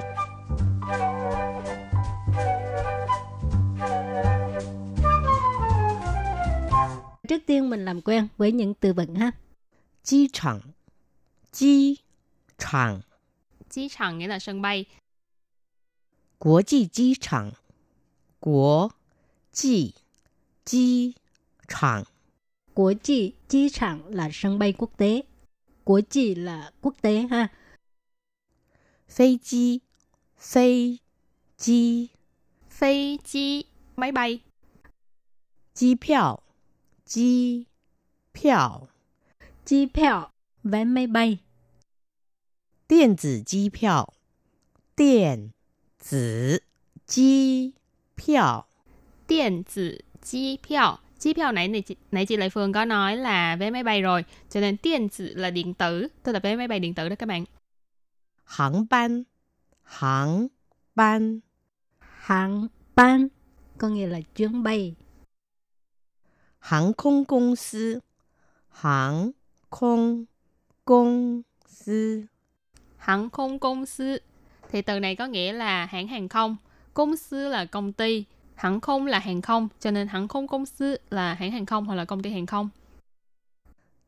[7.30, 9.32] Trước tiên mình làm quen với những từ vựng ha.
[10.04, 10.60] Chi chẳng
[11.52, 11.97] Chi
[12.58, 13.02] chẳng
[13.69, 14.86] Chi chẳng nghĩa là sân bay.
[16.39, 17.52] Quốc tế chi chẳng
[18.39, 18.89] Quốc
[19.54, 19.91] tế
[20.65, 21.13] chi
[21.67, 22.04] chẳng
[22.73, 25.21] Quốc tế chi chẳng là sân bay quốc tế.
[25.84, 27.47] Quốc tế là quốc tế ha.
[29.08, 29.80] Phi chi
[30.38, 31.00] 飞
[31.56, 32.10] 机，
[32.68, 34.40] 飞机， Phi chi máy bay.
[35.72, 36.42] 机票，
[37.04, 37.66] 机
[38.32, 38.88] 票，
[39.64, 40.32] Chi票,
[40.62, 41.38] vé máy bay.
[42.87, 44.12] 电子机票，
[44.94, 45.52] 电
[45.98, 46.62] 子
[47.06, 47.74] 机
[48.14, 48.66] 票，
[49.26, 51.00] Điện tử chi票.
[51.18, 54.24] Chi票nãy này chị, nãy chị Lệ Phương có nói là vé máy bay rồi.
[54.50, 57.16] Cho nên điện tử là điện tử, tức là vé máy bay điện tử đó
[57.18, 57.44] các bạn.
[58.44, 59.24] 航班，
[59.89, 60.47] Hàng
[60.95, 61.39] ban
[61.99, 63.28] Hàng ban
[63.78, 64.95] có nghĩa là chuyến bay.
[66.60, 67.99] Hàng không công sư
[68.69, 69.32] Hàng
[69.69, 70.25] không
[70.86, 72.23] công sư
[72.97, 74.21] Hàng không công sư
[74.71, 76.58] Thì từ này có nghĩa là hãng hàng không.
[76.93, 78.25] Công sư là công ty.
[78.56, 79.67] Hàng không là hàng không.
[79.80, 82.45] Cho nên hàng không công sư là hãng hàng không hoặc là công ty hàng
[82.45, 82.69] không.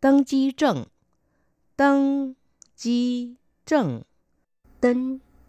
[0.01, 0.83] Đăng ký chứng
[1.77, 2.33] Đăng
[2.77, 4.01] ký chứng
[4.81, 5.19] Đăng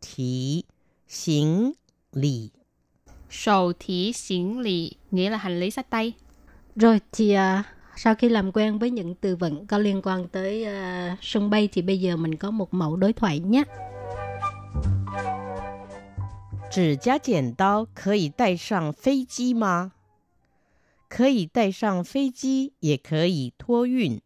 [0.00, 0.64] 提
[1.06, 1.74] 行
[2.12, 2.50] 李，
[3.30, 6.12] Sầu thí xiển lì nghĩa là hành lý sách tay.
[6.76, 7.64] Rồi thì à,
[7.96, 11.68] sau khi làm quen với những từ vựng có liên quan tới à, sân bay
[11.72, 13.64] thì bây giờ mình có một mẫu đối thoại nhé.
[16.70, 19.92] 指甲剪刀可以带上飞机吗？
[21.08, 24.20] 可以带上飞机，也可以托运。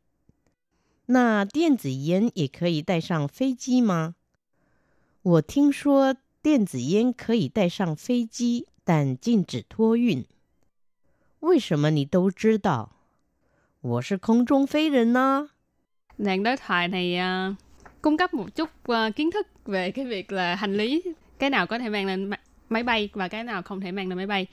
[1.06, 4.14] 那电子烟也可以带上飞机吗？
[5.24, 10.24] 我听说电子烟可以带上飞机，但禁止托运。
[11.40, 12.90] 为什么你都知道？
[13.80, 15.50] 我是空中飞人呢、
[16.18, 17.56] Đoạn đối thoại này à,
[18.02, 21.02] cung cấp một chút à, kiến thức về cái việc là hành lý
[21.38, 24.08] cái nào có thể mang lên ma- máy bay và cái nào không thể mang
[24.08, 24.46] lên máy bay.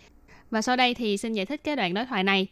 [0.52, 2.48] Và sau đây thì xin giải thích cái đoạn đối thoại này.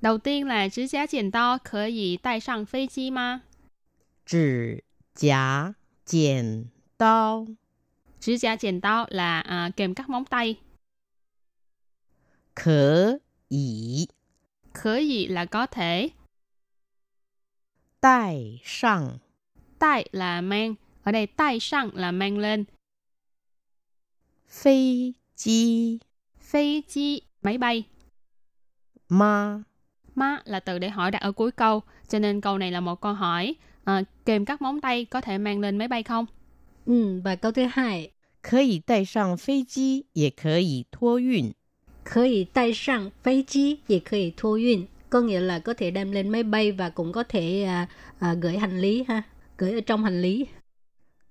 [0.00, 3.42] Đầu tiên là指甲剪刀可以带上飞机吗？
[4.26, 4.82] 指
[5.14, 7.46] 甲剪 刀
[8.20, 10.56] 指甲剪刀 là à, kềm cắt móng tay.
[12.54, 14.08] 可以
[14.72, 16.12] Khở gì là có thể.
[18.00, 19.20] 带上
[19.78, 20.74] Tay là mang.
[21.02, 22.66] Ở đây tay sang là mang lên.
[24.48, 26.00] 飞机
[26.40, 27.84] Phi chi máy bay.
[29.08, 29.64] 吗？
[30.14, 31.82] Ma là từ để hỏi đặt ở cuối câu.
[32.08, 33.54] Cho nên câu này là một câu hỏi.
[33.84, 36.26] À, kềm cắt móng tay có thể mang lên máy bay không?
[36.86, 41.54] Ừ, và câu thứ hai, 可以带上飞机，也可以托运。
[42.02, 48.34] 可以带上飞机，也可以托运，có nghĩa là có thể đem lên máy bay và cũng có thể à, à,
[48.34, 49.22] gửi hành lý ha,
[49.58, 50.46] gửi ở trong hành lý.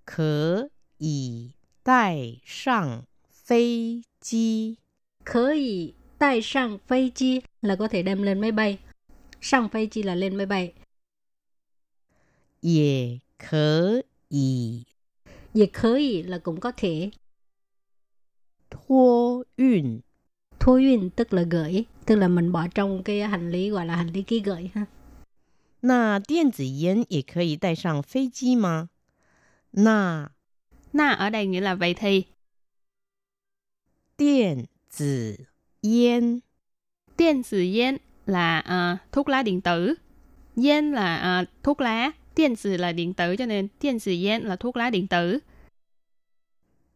[0.05, 1.51] 可以
[1.83, 4.77] 带上飞机，
[5.23, 8.77] 可以带上飞机 là có thể đem lên máy bay.
[9.41, 10.73] Sang 飞机 là lên máy bay.
[12.61, 14.85] 也可以
[15.53, 17.11] 也可以 là cũng có thể.
[18.69, 20.01] 托运，
[20.59, 23.95] Thô yun tức là gửi, tức là mình bỏ trong cái hành lý gọi là
[23.95, 24.85] hành lý ký gửi ha.
[25.81, 28.89] 那电子烟也可以带上飞机吗？
[29.71, 30.29] 那
[30.91, 32.25] Na ở đây nghĩa là vậy thì
[34.17, 35.47] 电子
[35.81, 36.41] 烟
[37.17, 39.95] điện tử yên là à, thuốc lá điện tử.
[40.55, 42.11] Yên là à, thuốc lá.
[42.36, 43.68] điện tử là điện tử cho nên
[44.04, 45.38] điện là thuốc lá điện tử.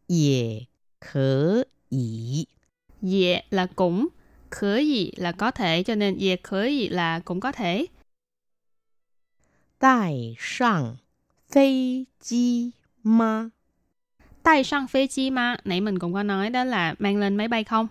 [0.07, 0.65] Dễ
[1.01, 2.45] khở ý.
[3.01, 4.07] Dễ là cũng,
[4.49, 7.85] khở ý là có thể cho nên dễ khở ý là cũng có thể.
[9.79, 10.95] Đại sang
[11.51, 12.71] phi chi
[13.03, 13.49] ma.
[14.43, 17.47] Đại sang phi chi ma, nãy mình cũng có nói đó là mang lên máy
[17.47, 17.87] bay không?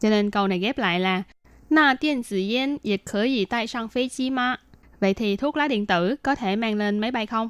[0.00, 1.22] Cho nên câu này ghép lại là
[1.70, 4.56] Na điện tử yên, dễ khở ý đại sang phi chi ma.
[4.99, 7.49] Vậy thì thuốc lá điện tử có thể mang lên máy bay không?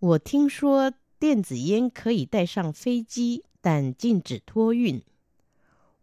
[0.00, 5.02] 我听说电子烟可以带上飞机，但禁止托运。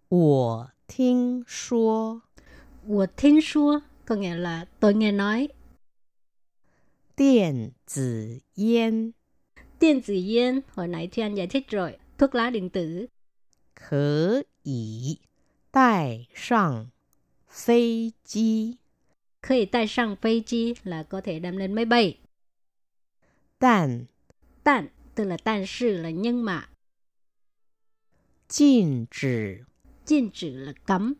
[0.09, 2.21] 我听说
[2.87, 5.49] Wo thiên xua có nghĩa là tôi nghe nói
[7.15, 9.13] 电子烟
[9.79, 13.07] điện tử yên hồi nãy thì anh giải thích rồi thuốc lá điện tử
[13.75, 15.19] 可以
[15.71, 16.91] 带上
[17.47, 18.77] 飞机，
[19.43, 22.17] có thể带上飞机 là có thể đem lên máy bay
[23.59, 24.05] 但
[24.63, 26.69] 但 tức là但是 là nhưng mà
[28.47, 29.65] 禁止
[30.05, 31.15] 禁止 là cấm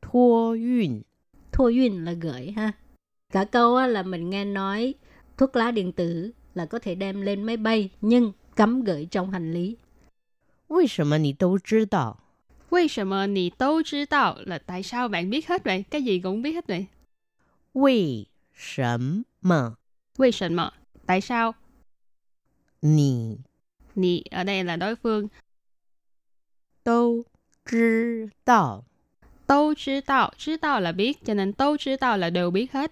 [0.00, 1.04] 托运。
[1.52, 2.72] thô yun là gửi ha
[3.32, 4.94] cả câu á, là mình nghe nói
[5.36, 9.30] thuốc lá điện tử là có thể đem lên máy bay nhưng cấm gửi trong
[9.30, 9.76] hành lý
[10.68, 12.24] 为什么你都知道？
[12.70, 15.84] Vì sao mà nì tố知道 là tại sao bạn biết hết vậy?
[15.90, 16.86] Cái gì cũng biết hết vậy.
[17.72, 18.98] 为什
[19.40, 19.76] 么
[20.18, 20.70] Vì sao mà?
[21.06, 21.54] Tại sao?
[22.82, 23.38] 你
[23.94, 25.28] Nì ở đây là đối phương.
[26.84, 27.24] 都
[27.64, 28.84] 知道？
[29.46, 32.90] Tố知道, 知道 là biết, cho nên tố 知道 là đều biết hết.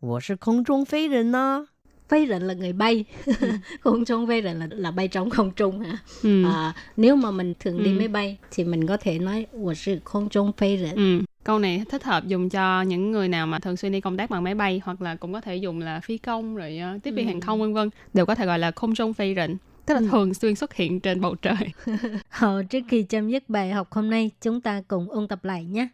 [0.00, 1.66] 我是空中飞人呢。
[1.66, 1.75] Phây
[2.09, 3.33] favorite là người bay ừ.
[3.81, 6.43] không không trống favorite là là bay trong không trung hả ừ.
[6.45, 7.97] à, nếu mà mình thường đi ừ.
[7.97, 11.23] máy bay thì mình có thể nói của sự không trung favorite ừ.
[11.43, 14.29] câu này thích hợp dùng cho những người nào mà thường xuyên đi công tác
[14.29, 17.11] bằng máy bay hoặc là cũng có thể dùng là phi công rồi uh, tiếp
[17.11, 17.29] viên ừ.
[17.29, 19.55] hàng không vân vân đều có thể gọi là không trung favorite
[19.87, 20.07] tức là ừ.
[20.11, 21.73] thường xuyên xuất hiện trên bầu trời.
[22.39, 25.65] Ờ, trước khi chấm dứt bài học hôm nay, chúng ta cùng ôn tập lại
[25.65, 25.87] nhé.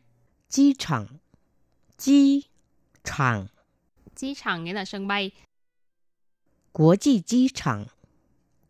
[0.50, 1.06] Chi chẳng
[1.98, 2.44] Chi
[3.04, 3.46] chẳng
[4.16, 5.32] Chi chẳng nghĩa là sân bay.
[6.73, 7.89] 国际机场，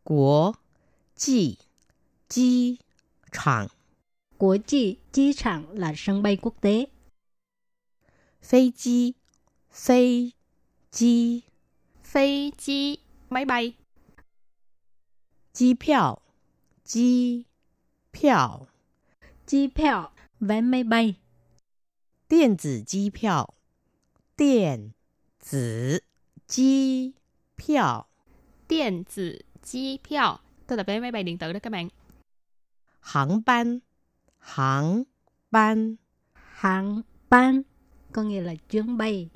[0.03, 0.57] 国
[1.15, 1.59] 际
[2.29, 2.81] 机
[3.31, 3.71] 场，
[4.39, 6.89] Quốc际机场 là sân bay quốc tế
[8.41, 9.15] 飞机，
[9.71, 10.33] 飞
[10.91, 11.43] 机，
[12.05, 13.75] phi chi máy bay,
[15.53, 16.23] 机票，
[16.85, 17.47] 机
[18.11, 18.69] 票，
[19.47, 21.17] chi票vé máy bay
[22.27, 23.55] 电子机票，
[24.37, 24.95] 电
[25.39, 26.05] 子
[26.47, 27.15] 机
[27.57, 28.07] 票，
[28.69, 31.89] điện tử chi票tức là vé máy bay điện tử đó các bạn.
[33.01, 33.81] 航班，
[34.39, 35.05] 航
[35.51, 35.97] 班，
[36.33, 37.63] hàng ban
[38.13, 39.29] có nghĩa là chuyến bay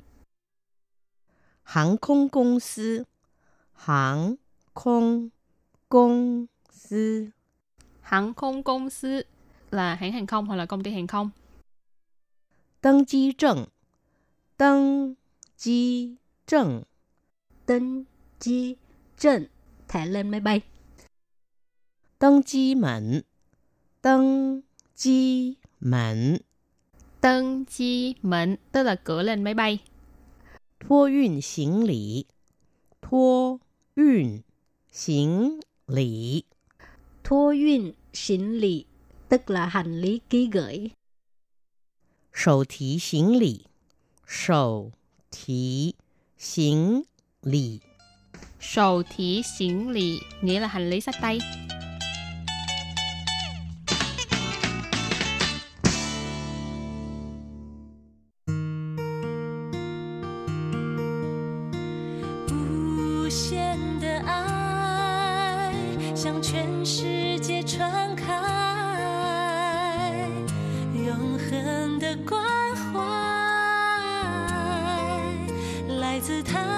[1.63, 3.05] 航空公司，
[3.73, 4.37] 航
[4.73, 5.29] 空
[5.89, 7.31] 公司，
[8.01, 9.25] Hàng không công sư
[9.71, 11.29] là hãng hàng không hoặc là công ty hàng không.
[12.81, 13.65] 登机证，
[14.57, 15.15] 登
[15.57, 16.83] 机证，
[17.67, 18.05] 登
[18.39, 18.77] 机
[19.17, 19.47] 证
[19.87, 20.61] thẻ lên máy bay
[22.19, 23.23] 登机门，
[24.01, 24.61] 登
[24.95, 26.39] 机门，
[27.23, 29.79] Tân chi mệnh tức là cửa lên máy bay.
[30.79, 32.25] 托运行李，
[33.01, 33.59] 托
[33.95, 34.43] 运
[34.91, 36.43] 行李，
[37.23, 38.85] thô yun hành lý
[39.29, 40.91] tức là hành lý ký gửi
[42.33, 43.67] 手提行李，
[44.27, 44.91] 手
[45.31, 45.95] 提
[46.37, 47.03] 行
[47.42, 47.80] 里
[48.58, 51.38] 手提行李捏了很雷塞呆
[62.50, 65.72] 无限的爱
[66.16, 68.34] 向全世界传开
[70.92, 72.42] 永恒的关
[72.74, 73.00] 怀
[76.00, 76.77] 来自他。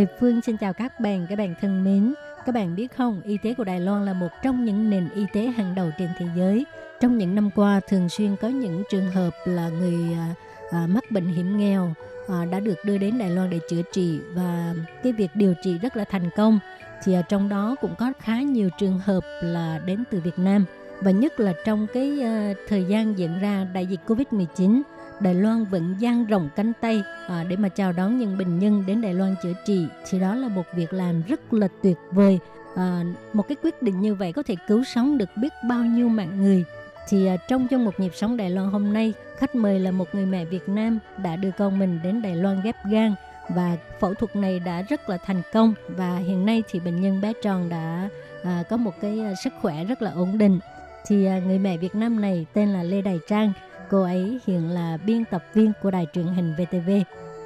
[0.00, 2.14] Lê Phương xin chào các bạn, các bạn thân mến.
[2.46, 5.26] Các bạn biết không, y tế của Đài Loan là một trong những nền y
[5.32, 6.66] tế hàng đầu trên thế giới.
[7.00, 10.34] Trong những năm qua, thường xuyên có những trường hợp là người à,
[10.70, 11.94] à, mắc bệnh hiểm nghèo
[12.28, 15.78] à, đã được đưa đến Đài Loan để chữa trị và cái việc điều trị
[15.78, 16.58] rất là thành công.
[17.04, 20.64] Thì à, trong đó cũng có khá nhiều trường hợp là đến từ Việt Nam
[21.00, 24.82] và nhất là trong cái à, thời gian diễn ra đại dịch Covid-19
[25.20, 28.84] Đài Loan vẫn dang rộng cánh tay à, để mà chào đón những bệnh nhân
[28.86, 29.86] đến Đài Loan chữa trị.
[30.10, 32.38] Thì đó là một việc làm rất là tuyệt vời.
[32.76, 36.08] À, một cái quyết định như vậy có thể cứu sống được biết bao nhiêu
[36.08, 36.64] mạng người.
[37.08, 40.14] Thì à, trong trong một nhịp sống Đài Loan hôm nay khách mời là một
[40.14, 43.14] người mẹ Việt Nam đã đưa con mình đến Đài Loan ghép gan
[43.48, 47.20] và phẫu thuật này đã rất là thành công và hiện nay thì bệnh nhân
[47.20, 48.08] bé tròn đã
[48.44, 50.58] à, có một cái à, sức khỏe rất là ổn định.
[51.06, 53.52] Thì à, người mẹ Việt Nam này tên là Lê Đài Trang.
[53.90, 56.90] Cô ấy hiện là biên tập viên của đài truyền hình VTV.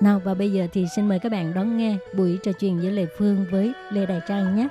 [0.00, 2.90] Nào và bây giờ thì xin mời các bạn đón nghe buổi trò chuyện giữa
[2.90, 4.68] Lê Phương với Lê Đại Trang nhé.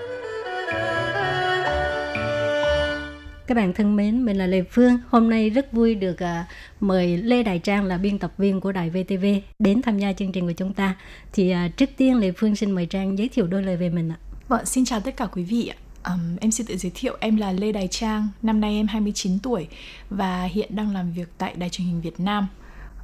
[3.48, 4.98] Các bạn thân mến, mình là Lê Phương.
[5.08, 6.48] Hôm nay rất vui được à,
[6.80, 9.26] mời Lê Đại Trang là biên tập viên của đài VTV
[9.60, 10.96] đến tham gia chương trình của chúng ta.
[11.34, 14.10] Thì à, trước tiên Lê Phương xin mời Trang giới thiệu đôi lời về mình
[14.10, 14.18] ạ.
[14.48, 15.83] Vâng, xin chào tất cả quý vị ạ.
[16.06, 19.40] Um, em xin tự giới thiệu, em là Lê Đài Trang, năm nay em 29
[19.40, 19.68] tuổi
[20.10, 22.48] và hiện đang làm việc tại Đài truyền hình Việt Nam.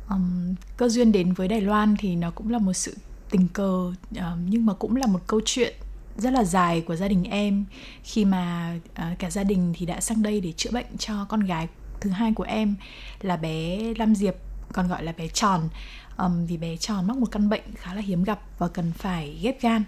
[0.09, 2.95] Um, cơ duyên đến với Đài Loan thì nó cũng là một sự
[3.29, 5.73] tình cờ um, nhưng mà cũng là một câu chuyện
[6.17, 7.65] rất là dài của gia đình em
[8.03, 11.39] khi mà uh, cả gia đình thì đã sang đây để chữa bệnh cho con
[11.39, 11.67] gái
[12.01, 12.75] thứ hai của em
[13.21, 14.35] là bé Lam Diệp
[14.73, 15.69] còn gọi là bé tròn
[16.17, 19.39] um, vì bé tròn mắc một căn bệnh khá là hiếm gặp và cần phải
[19.41, 19.83] ghép gan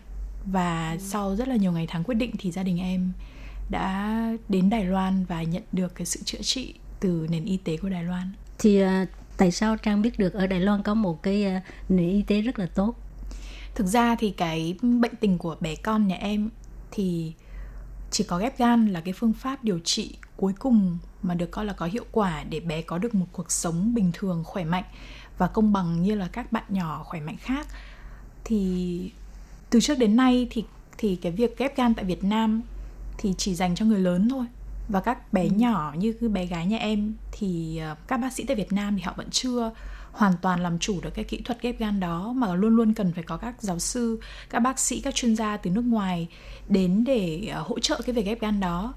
[0.45, 3.12] và sau rất là nhiều ngày tháng quyết định thì gia đình em
[3.69, 4.17] đã
[4.49, 7.89] đến Đài Loan và nhận được cái sự chữa trị từ nền y tế của
[7.89, 8.32] Đài Loan.
[8.60, 9.06] Thì à,
[9.38, 12.41] tại sao Trang biết được ở Đài Loan có một cái à, nền y tế
[12.41, 12.95] rất là tốt?
[13.75, 16.49] Thực ra thì cái bệnh tình của bé con nhà em
[16.91, 17.34] thì
[18.12, 21.65] chỉ có ghép gan là cái phương pháp điều trị cuối cùng mà được coi
[21.65, 24.84] là có hiệu quả để bé có được một cuộc sống bình thường khỏe mạnh
[25.38, 27.67] và công bằng như là các bạn nhỏ khỏe mạnh khác
[28.43, 29.12] thì
[29.71, 30.63] từ trước đến nay thì
[30.97, 32.62] thì cái việc ghép gan tại Việt Nam
[33.17, 34.45] thì chỉ dành cho người lớn thôi
[34.89, 35.49] và các bé ừ.
[35.55, 38.95] nhỏ như cái bé gái nhà em thì ờ, các bác sĩ tại Việt Nam
[38.95, 39.71] thì họ vẫn chưa
[40.12, 43.12] hoàn toàn làm chủ được cái kỹ thuật ghép gan đó mà luôn luôn cần
[43.13, 46.27] phải có các giáo sư, các bác sĩ, các chuyên gia từ nước ngoài
[46.69, 48.93] đến để ờ, hỗ trợ cái việc ghép gan đó.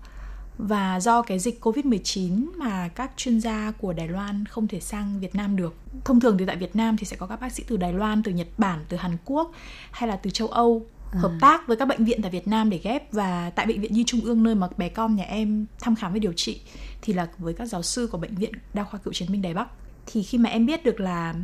[0.59, 5.21] Và do cái dịch Covid-19 mà các chuyên gia của Đài Loan không thể sang
[5.21, 5.75] Việt Nam được.
[6.05, 8.23] Thông thường thì tại Việt Nam thì sẽ có các bác sĩ từ Đài Loan,
[8.23, 9.53] từ Nhật Bản, từ Hàn Quốc
[9.91, 11.19] hay là từ châu Âu à.
[11.21, 13.93] hợp tác với các bệnh viện tại Việt Nam để ghép và tại bệnh viện
[13.93, 16.61] Nhi Trung ương nơi mà bé con nhà em thăm khám và điều trị
[17.03, 19.55] thì là với các giáo sư của bệnh viện Đa khoa Cựu chiến binh Đài
[19.55, 19.69] Bắc.
[20.07, 21.35] Thì khi mà em biết được là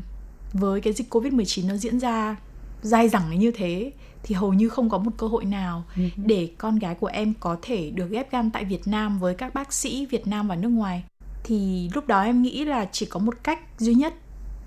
[0.52, 2.36] với cái dịch Covid-19 nó diễn ra
[2.82, 3.92] dai dẳng như thế
[4.22, 6.02] thì hầu như không có một cơ hội nào ừ.
[6.16, 9.54] để con gái của em có thể được ghép gan tại Việt Nam với các
[9.54, 11.04] bác sĩ Việt Nam và nước ngoài.
[11.44, 14.14] Thì lúc đó em nghĩ là chỉ có một cách duy nhất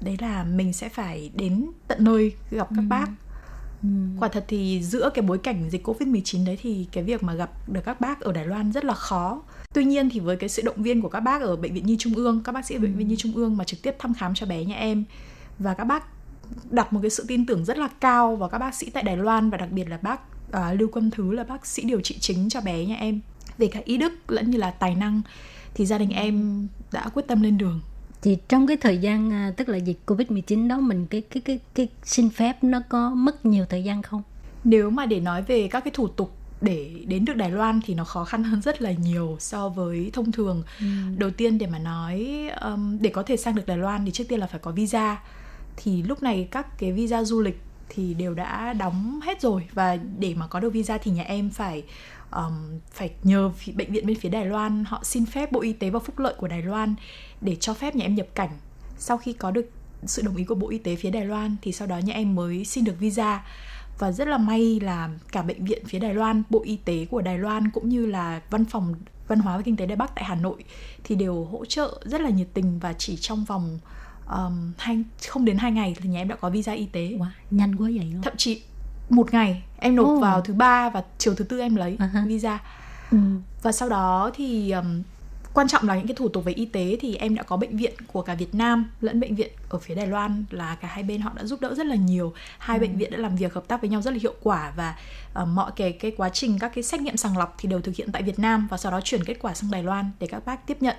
[0.01, 2.87] đấy là mình sẽ phải đến tận nơi gặp các ừ.
[2.89, 3.09] bác
[3.83, 3.89] Ừ.
[4.19, 7.69] Quả thật thì giữa cái bối cảnh dịch Covid-19 đấy thì cái việc mà gặp
[7.69, 9.41] được các bác ở Đài Loan rất là khó.
[9.73, 11.95] Tuy nhiên thì với cái sự động viên của các bác ở bệnh viện Nhi
[11.99, 14.13] Trung ương, các bác sĩ ở bệnh viện Nhi Trung ương mà trực tiếp thăm
[14.13, 15.03] khám cho bé nhà em
[15.59, 16.12] và các bác
[16.71, 19.17] đặt một cái sự tin tưởng rất là cao vào các bác sĩ tại Đài
[19.17, 22.17] Loan và đặc biệt là bác uh, Lưu Quân Thứ là bác sĩ điều trị
[22.19, 23.19] chính cho bé nhà em
[23.57, 25.21] về cả ý đức lẫn như là tài năng
[25.73, 27.81] thì gia đình em đã quyết tâm lên đường
[28.21, 31.41] thì trong cái thời gian à, tức là dịch covid 19 đó mình cái cái
[31.41, 34.23] cái cái xin phép nó có mất nhiều thời gian không
[34.63, 37.93] nếu mà để nói về các cái thủ tục để đến được Đài Loan thì
[37.93, 40.63] nó khó khăn hơn rất là nhiều so với thông thường.
[40.79, 40.85] Ừ.
[41.17, 42.27] Đầu tiên để mà nói
[42.61, 45.17] um, để có thể sang được Đài Loan thì trước tiên là phải có visa.
[45.77, 49.67] Thì lúc này các cái visa du lịch thì đều đã đóng hết rồi.
[49.73, 51.83] Và để mà có được visa thì nhà em phải
[52.31, 54.85] um, phải nhờ bệnh viện bên phía Đài Loan.
[54.85, 56.95] Họ xin phép Bộ Y tế và Phúc lợi của Đài Loan
[57.41, 58.49] để cho phép nhà em nhập cảnh.
[58.97, 59.69] Sau khi có được
[60.05, 62.35] sự đồng ý của Bộ Y tế phía Đài Loan thì sau đó nhà em
[62.35, 63.43] mới xin được visa.
[63.99, 67.21] Và rất là may là cả bệnh viện phía Đài Loan, Bộ Y tế của
[67.21, 68.95] Đài Loan cũng như là văn phòng
[69.27, 70.63] văn hóa và kinh tế Đài Bắc tại Hà Nội
[71.03, 73.79] thì đều hỗ trợ rất là nhiệt tình và chỉ trong vòng
[74.29, 77.01] um, hai, không đến hai ngày thì nhà em đã có visa y tế.
[77.01, 78.21] Wow, nhanh quá vậy luôn.
[78.21, 78.61] Thậm chí
[79.09, 80.21] một ngày em nộp Oh.
[80.21, 82.23] vào thứ ba và chiều thứ tư em lấy ha.
[82.27, 82.59] visa
[83.11, 83.17] Ừ.
[83.61, 85.03] và sau đó thì um,
[85.53, 87.77] quan trọng là những cái thủ tục về y tế thì em đã có bệnh
[87.77, 91.03] viện của cả Việt Nam lẫn bệnh viện ở phía Đài Loan là cả hai
[91.03, 93.67] bên họ đã giúp đỡ rất là nhiều hai bệnh viện đã làm việc hợp
[93.67, 94.95] tác với nhau rất là hiệu quả và
[95.41, 97.95] uh, mọi cái cái quá trình các cái xét nghiệm sàng lọc thì đều thực
[97.95, 100.45] hiện tại Việt Nam và sau đó chuyển kết quả sang Đài Loan để các
[100.45, 100.95] bác tiếp nhận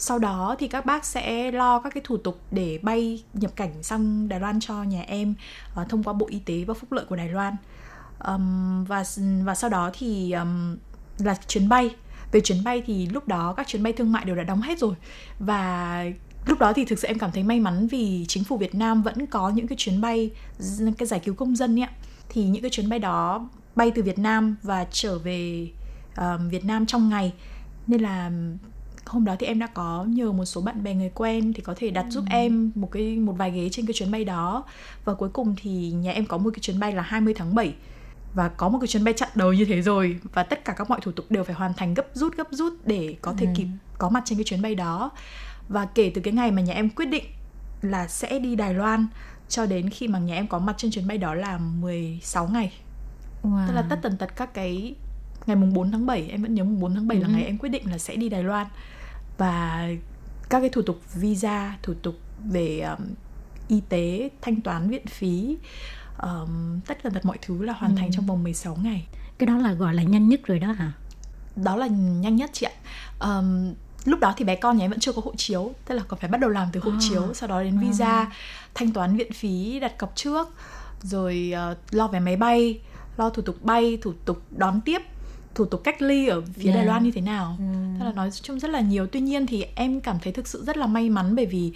[0.00, 3.82] sau đó thì các bác sẽ lo các cái thủ tục để bay nhập cảnh
[3.82, 5.34] sang Đài Loan cho nhà em
[5.80, 7.56] uh, thông qua Bộ Y tế và Phúc lợi của Đài Loan.
[8.24, 9.04] Um, và
[9.44, 10.76] và sau đó thì um,
[11.18, 11.96] là chuyến bay.
[12.32, 14.78] Về chuyến bay thì lúc đó các chuyến bay thương mại đều đã đóng hết
[14.78, 14.94] rồi.
[15.38, 16.04] Và
[16.46, 19.02] lúc đó thì thực sự em cảm thấy may mắn vì chính phủ Việt Nam
[19.02, 20.30] vẫn có những cái chuyến bay
[20.98, 21.90] cái giải cứu công dân ấy ạ.
[22.28, 25.68] thì những cái chuyến bay đó bay từ Việt Nam và trở về
[26.16, 27.32] um, Việt Nam trong ngày.
[27.86, 28.30] Nên là
[29.10, 31.74] hôm đó thì em đã có nhờ một số bạn bè người quen thì có
[31.76, 34.64] thể đặt giúp em một cái một vài ghế trên cái chuyến bay đó.
[35.04, 37.74] Và cuối cùng thì nhà em có một cái chuyến bay là 20 tháng 7
[38.34, 40.18] và có một cái chuyến bay chặn đầu như thế rồi.
[40.34, 42.72] Và tất cả các mọi thủ tục đều phải hoàn thành gấp rút gấp rút
[42.86, 43.52] để có thể Ừ.
[43.56, 43.66] kịp
[43.98, 45.10] có mặt trên cái chuyến bay đó.
[45.68, 47.24] Và kể từ cái ngày mà nhà em quyết định
[47.82, 49.06] là sẽ đi Đài Loan
[49.48, 52.72] cho đến khi mà nhà em có mặt trên chuyến bay đó là 16 ngày.
[53.42, 53.66] Wow.
[53.68, 54.94] tức là tất tần tật các cái
[55.46, 57.32] ngày mùng 4 tháng 7 em vẫn nhớ mùng 4 tháng 7 là Ừ.
[57.32, 58.66] ngày em quyết định là sẽ đi Đài Loan
[59.40, 59.88] và
[60.50, 62.14] các cái thủ tục visa thủ tục
[62.44, 63.06] về um,
[63.68, 65.56] y tế thanh toán viện phí
[66.22, 68.10] um, tất tần tật mọi thứ là hoàn thành Ừ.
[68.14, 69.06] trong vòng 16 ngày
[69.38, 70.92] cái đó là gọi là nhanh nhất rồi đó hả?
[71.56, 72.72] đó là nhanh nhất chị ạ
[73.18, 73.74] Ờm,
[74.04, 76.20] lúc đó thì bé con nhà em vẫn chưa có hộ chiếu tức là còn
[76.20, 76.96] phải bắt đầu làm từ hộ À.
[77.00, 78.32] chiếu sau đó đến visa
[78.74, 80.48] thanh toán viện phí đặt cọc trước
[81.02, 82.80] rồi ờ, lo vé máy bay
[83.16, 85.02] lo thủ tục bay thủ tục đón tiếp
[85.54, 86.74] thủ tục cách ly ở phía Yeah.
[86.76, 87.64] Đài Loan như thế nào Ừ.
[87.98, 90.64] Tức là nói chung rất là nhiều tuy nhiên thì em cảm thấy thực sự
[90.66, 91.72] rất là may mắn bởi vì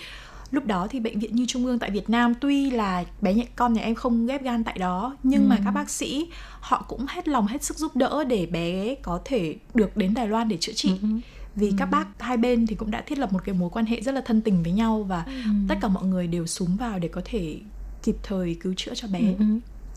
[0.50, 3.46] lúc đó thì bệnh viện Nhi Trung ương tại Việt Nam tuy là bé nhẹ
[3.56, 5.62] con nhà em không ghép gan tại đó nhưng mà Ừ.
[5.64, 6.26] các bác sĩ
[6.60, 10.28] họ cũng hết lòng hết sức giúp đỡ để bé có thể được đến Đài
[10.28, 11.08] Loan để chữa trị Ừ.
[11.56, 14.00] vì các bác hai bên thì cũng đã thiết lập một cái mối quan hệ
[14.00, 15.32] rất là thân tình với nhau và Ừ.
[15.68, 17.56] tất cả mọi người đều súng vào để có thể
[18.02, 19.44] kịp thời cứu chữa cho bé Ừ.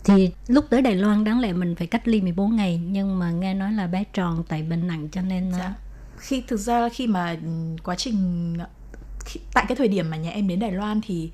[0.08, 3.32] Thì lúc tới Đài Loan đáng lẽ mình phải cách ly 14 ngày nhưng mà
[3.32, 5.74] nghe nói là bé tròn tại bệnh nặng cho nên Dạ.
[6.18, 8.58] khi thực ra khi mà ừm, quá trình
[9.26, 11.32] khi, tại cái thời điểm mà nhà em đến Đài Loan thì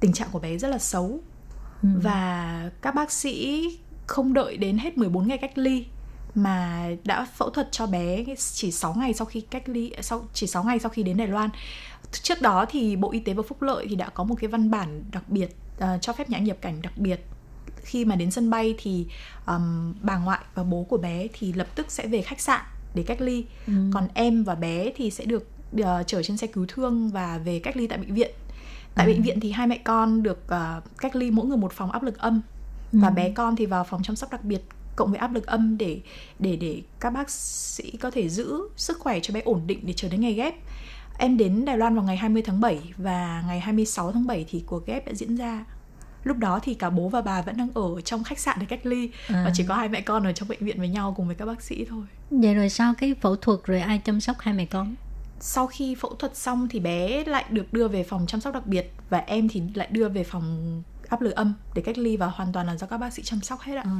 [0.00, 1.20] tình trạng của bé rất là xấu
[1.82, 1.88] Ừ.
[2.02, 3.62] và các bác sĩ
[4.06, 5.86] không đợi đến hết 14 ngày cách ly
[6.34, 10.46] mà đã phẫu thuật cho bé chỉ 6 ngày sau khi cách ly sau chỉ
[10.46, 11.50] 6 ngày sau khi đến Đài Loan.
[12.22, 14.70] Trước đó thì Bộ Y tế và Phúc lợi thì đã có một cái văn
[14.70, 17.20] bản đặc biệt ờ, cho phép nhà nhập cảnh đặc biệt
[17.86, 19.06] khi mà đến sân bay thì
[19.46, 22.60] um, bà ngoại và bố của bé thì lập tức sẽ về khách sạn
[22.94, 23.72] để cách ly Ừ.
[23.94, 25.46] còn em và bé thì sẽ được
[25.82, 28.30] ờ, chở trên xe cứu thương và về cách ly tại bệnh viện
[28.94, 29.12] tại Ừ.
[29.12, 32.02] bệnh viện thì hai mẹ con được ờ, cách ly mỗi người một phòng áp
[32.02, 32.40] lực âm
[32.92, 33.12] và Ừ.
[33.14, 34.62] bé con thì vào phòng chăm sóc đặc biệt
[34.96, 36.00] cộng với áp lực âm để
[36.38, 39.92] để để các bác sĩ có thể giữ sức khỏe cho bé ổn định để
[39.92, 40.54] chờ đến ngày ghép
[41.18, 44.62] em đến Đài Loan vào ngày 20 tháng 7 và ngày 26 tháng 7 thì
[44.66, 45.64] cuộc ghép đã diễn ra
[46.26, 48.86] lúc đó thì cả bố và bà vẫn đang ở trong khách sạn để cách
[48.86, 49.42] ly À.
[49.44, 51.44] và chỉ có hai mẹ con ở trong bệnh viện với nhau cùng với các
[51.46, 54.64] bác sĩ thôi Vậy rồi sau cái phẫu thuật rồi ai chăm sóc hai mẹ
[54.64, 54.94] con?
[55.40, 58.66] sau khi phẫu thuật xong thì bé lại được đưa về phòng chăm sóc đặc
[58.66, 62.26] biệt và em thì lại đưa về phòng áp lực âm để cách ly và
[62.26, 63.82] hoàn toàn là do các bác sĩ chăm sóc hết ạ.
[63.84, 63.90] Ờ,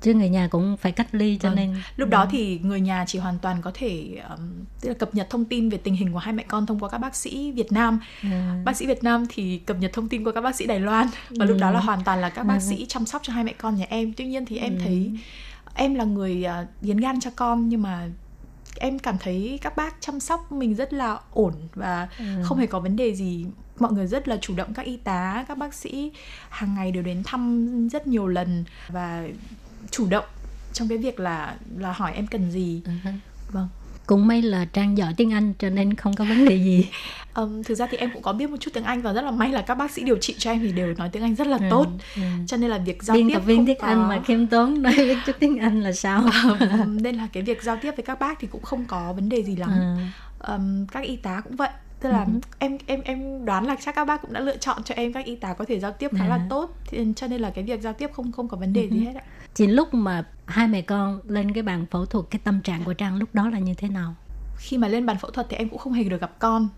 [0.00, 1.56] chứ người nhà cũng phải cách ly cho Vâng.
[1.56, 4.40] nên Lúc đó thì người nhà chỉ hoàn toàn có thể um,
[4.80, 6.88] tức là cập nhật thông tin về tình hình của hai mẹ con thông qua
[6.88, 8.00] các bác sĩ Việt Nam.
[8.22, 8.62] À.
[8.64, 11.06] Bác sĩ Việt Nam thì cập nhật thông tin qua các bác sĩ Đài Loan
[11.30, 12.60] và lúc đó là hoàn toàn là các bác Ừ.
[12.60, 14.12] sĩ chăm sóc cho hai mẹ con nhà em.
[14.16, 14.80] Tuy nhiên thì em Ừ.
[14.84, 15.10] thấy
[15.74, 18.08] em là người uh, hiến gan cho con nhưng mà
[18.80, 22.24] em cảm thấy các bác chăm sóc mình rất là ổn và Ừ.
[22.44, 23.46] không hề có vấn đề gì
[23.78, 26.12] mọi người rất là chủ động các y tá các bác sĩ
[26.48, 29.28] hàng ngày đều đến thăm rất nhiều lần và
[29.90, 30.24] chủ động
[30.72, 32.82] trong cái việc là là hỏi em cần gì.
[32.84, 33.10] Ừ hứ.
[33.50, 33.68] vâng.
[34.06, 36.88] Cũng may là trang giỏi tiếng Anh cho nên không có vấn đề gì.
[37.34, 39.30] Ừm, thực ra thì em cũng có biết một chút tiếng Anh và rất là
[39.30, 41.46] may là các bác sĩ điều trị cho em thì đều nói tiếng Anh rất
[41.46, 41.86] là Ừ, tốt.
[42.16, 42.22] ừ.
[42.46, 43.86] cho nên là việc giao biên tiếp tập viên tiếng có...
[43.86, 46.28] Anh mà khiêm tốn nói biết chút tiếng Anh là sao?
[46.60, 49.28] Ừm, nên là cái việc giao tiếp với các bác thì cũng không có vấn
[49.28, 49.70] đề gì lắm.
[49.70, 49.96] À,
[50.38, 51.70] Ừm, các y tá cũng vậy
[52.00, 52.32] tức là Ừ.
[52.58, 55.24] em em em đoán là chắc các bác cũng đã lựa chọn cho em các
[55.24, 56.28] y tá có thể giao tiếp khá À.
[56.28, 58.88] là tốt thì, cho nên là cái việc giao tiếp không không có vấn đề
[58.90, 59.04] gì Ừ.
[59.04, 59.22] hết ạ
[59.54, 62.92] Chị lúc mà hai mẹ con lên cái bàn phẫu thuật cái tâm trạng của
[62.94, 64.14] Trang lúc đó là như thế nào?
[64.58, 66.68] khi mà lên bàn phẫu thuật thì em cũng không hề được gặp con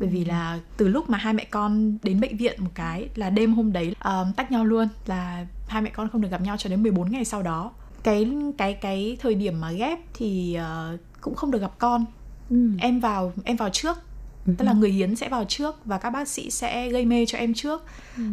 [0.00, 3.30] bởi vì là từ lúc mà hai mẹ con đến bệnh viện một cái là
[3.30, 6.56] đêm hôm đấy um, tách nhau luôn là hai mẹ con không được gặp nhau
[6.56, 7.70] cho đến 14 ngày sau đó
[8.02, 10.58] cái cái cái thời điểm mà ghép thì
[10.94, 12.04] uh, cũng không được gặp con
[12.50, 12.70] Ừ.
[12.78, 13.98] em vào em vào trước
[14.46, 17.38] tức là người hiến sẽ vào trước và các bác sĩ sẽ gây mê cho
[17.38, 17.84] em trước.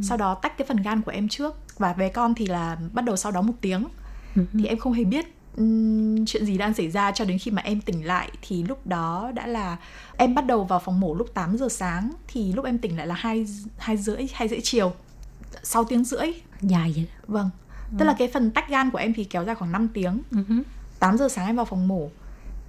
[0.01, 1.55] Sau đó tách cái phần gan của em trước.
[1.77, 3.87] Và bé con thì là bắt đầu sau đó một tiếng.
[4.53, 5.25] Thì em không hề biết
[5.57, 8.31] ừm, chuyện gì đang xảy ra cho đến khi mà em tỉnh lại.
[8.41, 9.77] Thì lúc đó đã là
[10.17, 12.11] em bắt đầu vào phòng mổ lúc 8 giờ sáng.
[12.27, 13.45] Thì lúc em tỉnh lại là hai
[13.77, 14.93] hai rưỡi hai rưỡi chiều.
[15.63, 16.27] 6 tiếng rưỡi.
[16.61, 17.07] Dài vậy.
[17.27, 17.49] vâng.
[17.97, 20.21] Tức là cái phần tách gan của em thì kéo dài khoảng 5 tiếng.
[20.31, 20.37] Ừ.
[20.99, 22.09] 8 giờ sáng em vào phòng mổ.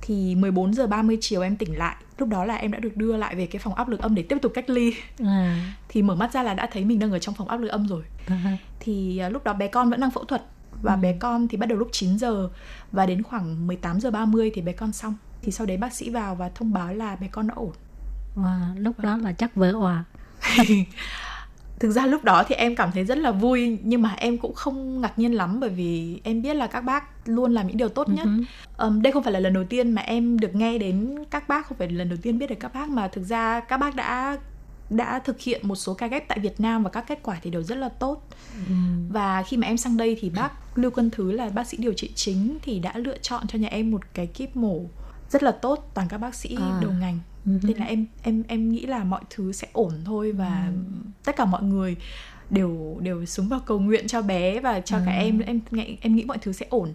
[0.00, 3.16] Thì 14 giờ 30 chiều em tỉnh lại lúc đó là em đã được đưa
[3.16, 4.94] lại về cái phòng áp lực âm để tiếp tục cách ly
[5.24, 5.74] À.
[5.88, 7.86] thì mở mắt ra là đã thấy mình đang ở trong phòng áp lực âm
[7.86, 8.56] rồi à.
[8.80, 10.42] thì lúc đó bé con vẫn đang phẫu thuật
[10.82, 12.48] và bé con thì bắt đầu lúc 9 giờ
[12.92, 16.10] và đến khoảng 18 giờ 30 thì bé con xong thì sau đấy bác sĩ
[16.10, 17.72] vào và thông báo là bé con đã ổn
[18.36, 20.04] Wow, lúc đó là chắc vỡ òa.
[21.80, 24.54] thực ra lúc đó thì em cảm thấy rất là vui nhưng mà em cũng
[24.54, 27.88] không ngạc nhiên lắm bởi vì em biết là các bác luôn làm những điều
[27.88, 28.26] tốt nhất.
[28.76, 31.66] Ờm, đây không phải là lần đầu tiên mà em được nghe đến các bác
[31.66, 33.94] không phải là lần đầu tiên biết được các bác mà thực ra các bác
[33.96, 34.38] đã
[34.90, 37.50] đã thực hiện một số ca ghép tại Việt Nam và các kết quả thì
[37.50, 38.28] đều rất là tốt.
[39.08, 41.92] Và khi mà em sang đây thì bác Lưu Quân Thứ là bác sĩ điều
[41.92, 44.80] trị chính thì đã lựa chọn cho nhà em một cái kíp mổ
[45.30, 46.78] rất là tốt toàn các bác sĩ À.
[46.82, 50.72] đầu ngành nên là em em em nghĩ là mọi thứ sẽ ổn thôi và
[51.24, 51.96] tất cả mọi người
[52.50, 55.38] đều đều xuống vào cầu nguyện cho bé và cho cả em.
[55.38, 56.94] Em nghĩ em nghĩ mọi thứ sẽ ổn.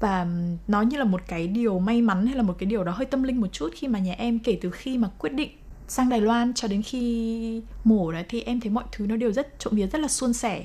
[0.00, 0.26] Và
[0.68, 3.06] nó như là một cái điều may mắn hay là một cái điều đó hơi
[3.06, 5.50] tâm linh một chút khi mà nhà em kể từ khi mà quyết định
[5.88, 9.32] sang Đài Loan cho đến khi mổ đấy thì em thấy mọi thứ nó đều
[9.32, 10.64] rất trộm vía rất là suôn sẻ.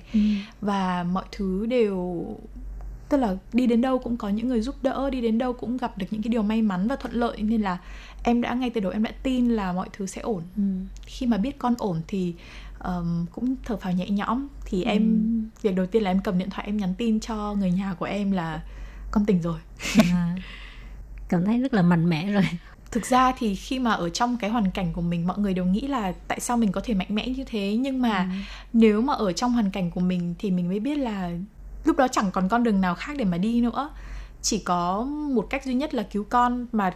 [0.62, 2.26] Và mọi thứ đều
[3.10, 5.78] tức là đi đến đâu cũng có những người giúp đỡ đi đến đâu cũng
[5.78, 7.42] gặp được những cái điều may mắn và thuận lợi.
[7.42, 7.78] Nên là
[8.24, 10.44] em đã ngay từ đầu em đã tin là mọi thứ sẽ ổn.
[11.06, 12.34] Khi mà biết con ổn thì
[12.84, 14.48] um, cũng thở phào nhẹ nhõm.
[14.66, 15.24] Thì em
[15.62, 18.06] việc đầu tiên là em cầm điện thoại em nhắn tin cho người nhà của
[18.06, 18.62] em là
[19.12, 19.60] con tỉnh rồi.
[20.12, 20.36] À.
[21.30, 22.44] Cảm thấy rất là mạnh mẽ rồi.
[22.92, 25.66] thực ra thì khi mà ở trong cái hoàn cảnh của mình mọi người đều
[25.66, 27.78] nghĩ là tại sao mình có thể mạnh mẽ như thế?
[27.80, 28.32] Nhưng mà
[28.74, 31.32] nếu mà ở trong hoàn cảnh của mình thì mình mới biết là
[31.86, 33.90] lúc đó chẳng còn con đường nào khác để mà đi nữa.
[34.42, 35.04] Chỉ có
[35.34, 36.92] một cách duy nhất là cứu con mà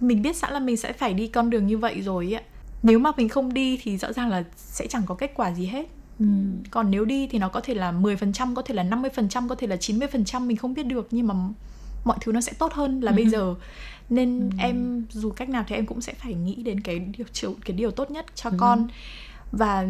[0.00, 2.42] mình biết sẵn là mình sẽ phải đi con đường như vậy rồi ạ
[2.82, 5.66] nếu mà mình không đi thì rõ ràng là sẽ chẳng có kết quả gì
[5.66, 5.86] hết
[6.20, 6.26] Ừ.
[6.70, 9.66] còn nếu đi thì nó có thể là 10%, có thể là 50%, có thể
[9.66, 11.34] là 90% mình không biết được nhưng mà
[12.04, 13.54] mọi thứ nó sẽ tốt hơn là bây giờ.
[14.10, 17.76] Nên em dù cách nào thì em cũng sẽ phải nghĩ đến cái điều cái
[17.76, 18.88] điều tốt nhất cho con.
[19.52, 19.86] Và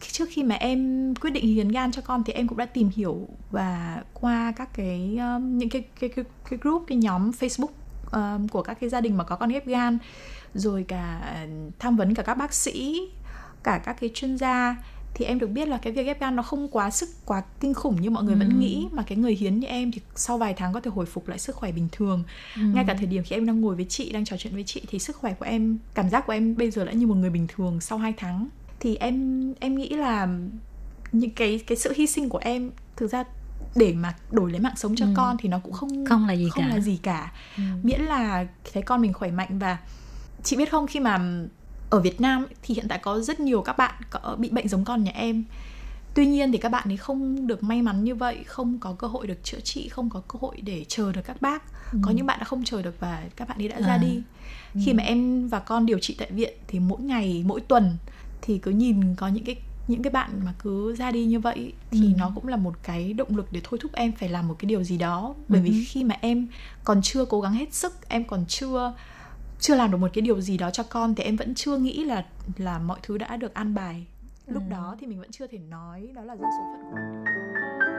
[0.00, 2.90] trước khi mà em quyết định hiến gan cho con thì em cũng đã tìm
[2.96, 7.72] hiểu và qua các cái um, những cái cái cái, cái group cái nhóm Facebook
[8.12, 9.98] um, của các cái gia đình mà có con ghép gan
[10.54, 11.36] rồi cả
[11.78, 13.00] tham vấn cả các bác sĩ
[13.62, 14.76] cả các cái chuyên gia.
[15.14, 17.74] Thì em được biết là cái việc ghép gan nó không quá sức quá kinh
[17.74, 20.54] khủng như mọi người vẫn nghĩ mà cái người hiến như em thì sau vài
[20.54, 22.24] tháng có thể hồi phục lại sức khỏe bình thường.
[22.56, 24.82] Ngay cả thời điểm khi em đang ngồi với chị đang trò chuyện với chị
[24.88, 27.30] thì sức khỏe của em cảm giác của em bây giờ đã như một người
[27.30, 28.48] bình thường sau 2 tháng.
[28.80, 30.28] Thì em em nghĩ là
[31.12, 33.24] những cái cái sự hy sinh của em thực ra
[33.76, 36.48] để mà đổi lấy mạng sống cho con thì nó cũng không Không là gì
[36.50, 36.74] không cả.
[36.74, 37.32] là gì cả.
[37.82, 39.78] Miễn là thấy con mình khỏe mạnh và
[40.42, 41.18] chị biết không khi mà
[41.90, 44.84] ở Việt Nam thì hiện tại có rất nhiều các bạn có bị bệnh giống
[44.84, 45.44] con nhà em.
[46.14, 49.06] Tuy nhiên thì các bạn ấy không được may mắn như vậy không có cơ
[49.06, 51.62] hội được chữa trị không có cơ hội để chờ được các bác.
[52.02, 53.98] Có những bạn đã không chờ được và các bạn ấy đã ra À.
[53.98, 54.22] đi.
[54.84, 57.96] Khi mà em và con điều trị tại viện thì mỗi ngày mỗi tuần
[58.42, 59.56] thì cứ nhìn có những cái
[59.88, 63.12] những cái bạn mà cứ ra đi như vậy thì nó cũng là một cái
[63.12, 65.34] động lực để thôi thúc em phải làm một cái điều gì đó.
[65.48, 66.48] Bởi vì khi mà em
[66.84, 68.94] còn chưa cố gắng hết sức em còn chưa
[69.60, 72.04] chưa làm được một cái điều gì đó cho con thì em vẫn chưa nghĩ
[72.04, 72.24] là
[72.56, 74.06] là mọi thứ đã được an bài.
[74.46, 77.97] Lúc đó thì mình vẫn chưa thể nói đó là do số phận của mình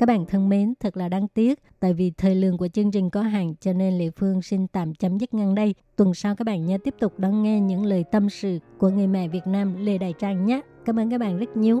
[0.00, 3.10] Các bạn thân mến, thật là đáng tiếc tại vì thời lượng của chương trình
[3.10, 5.74] có hạn cho nên Lệ Phương xin tạm chấm dứt ngang đây.
[5.96, 9.06] Tuần sau các bạn nhớ tiếp tục đón nghe những lời tâm sự của người
[9.06, 10.60] mẹ Việt Nam Lê Đại Trang nhé.
[10.84, 11.80] Cảm ơn các bạn rất nhiều.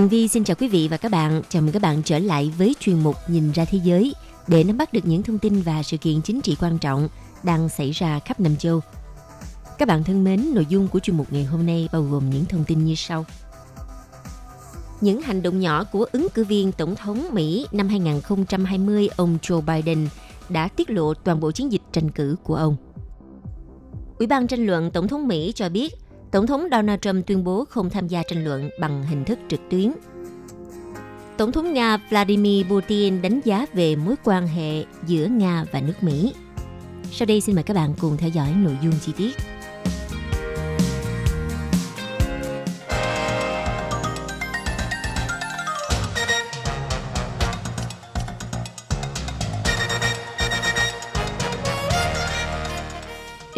[0.00, 1.42] Tường Vi xin chào quý vị và các bạn.
[1.48, 4.14] Chào mừng các bạn trở lại với chuyên mục Nhìn ra thế giới
[4.46, 7.08] để nắm bắt được những thông tin và sự kiện chính trị quan trọng
[7.42, 8.80] đang xảy ra khắp Nam châu.
[9.78, 12.44] Các bạn thân mến, nội dung của chuyên mục ngày hôm nay bao gồm những
[12.44, 13.26] thông tin như sau.
[15.00, 19.60] Những hành động nhỏ của ứng cử viên Tổng thống Mỹ năm 2020 ông Joe
[19.60, 20.08] Biden
[20.48, 22.76] đã tiết lộ toàn bộ chiến dịch tranh cử của ông.
[24.18, 25.94] Ủy ban tranh luận Tổng thống Mỹ cho biết
[26.30, 29.60] Tổng thống Donald Trump tuyên bố không tham gia tranh luận bằng hình thức trực
[29.70, 29.92] tuyến.
[31.36, 36.02] Tổng thống Nga Vladimir Putin đánh giá về mối quan hệ giữa Nga và nước
[36.02, 36.34] Mỹ.
[37.10, 39.36] Sau đây xin mời các bạn cùng theo dõi nội dung chi tiết.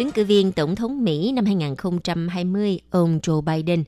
[0.03, 3.83] Ứng cử viên Tổng thống Mỹ năm 2020, ông Joe Biden,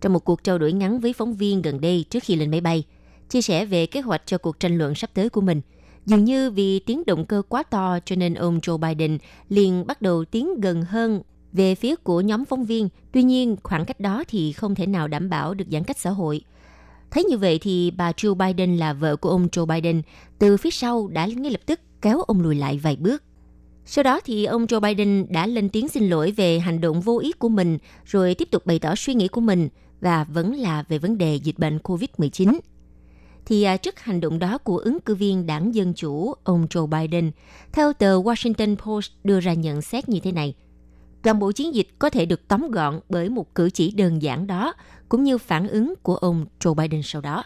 [0.00, 2.60] trong một cuộc trao đổi ngắn với phóng viên gần đây trước khi lên máy
[2.60, 2.84] bay,
[3.28, 5.60] chia sẻ về kế hoạch cho cuộc tranh luận sắp tới của mình.
[6.06, 9.18] Dường như vì tiếng động cơ quá to cho nên ông Joe Biden
[9.48, 12.88] liền bắt đầu tiến gần hơn về phía của nhóm phóng viên.
[13.12, 16.10] Tuy nhiên, khoảng cách đó thì không thể nào đảm bảo được giãn cách xã
[16.10, 16.42] hội.
[17.10, 20.02] Thấy như vậy thì bà Joe Biden là vợ của ông Joe Biden
[20.38, 23.22] từ phía sau đã ngay lập tức kéo ông lùi lại vài bước.
[23.92, 27.18] Sau đó thì ông Joe Biden đã lên tiếng xin lỗi về hành động vô
[27.18, 29.68] ý của mình, rồi tiếp tục bày tỏ suy nghĩ của mình
[30.00, 32.58] và vẫn là về vấn đề dịch bệnh COVID-19.
[33.44, 36.86] Thì à, trước hành động đó của ứng cử viên đảng Dân Chủ, ông Joe
[36.86, 37.30] Biden,
[37.72, 40.54] theo tờ Washington Post đưa ra nhận xét như thế này.
[41.22, 44.46] Toàn bộ chiến dịch có thể được tóm gọn bởi một cử chỉ đơn giản
[44.46, 44.74] đó,
[45.08, 47.44] cũng như phản ứng của ông Joe Biden sau đó.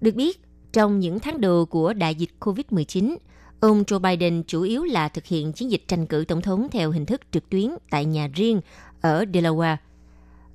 [0.00, 0.40] Được biết,
[0.72, 3.16] trong những tháng đầu của đại dịch COVID-19,
[3.60, 6.90] Ông Joe Biden chủ yếu là thực hiện chiến dịch tranh cử tổng thống theo
[6.90, 8.60] hình thức trực tuyến tại nhà riêng
[9.00, 9.76] ở Delaware.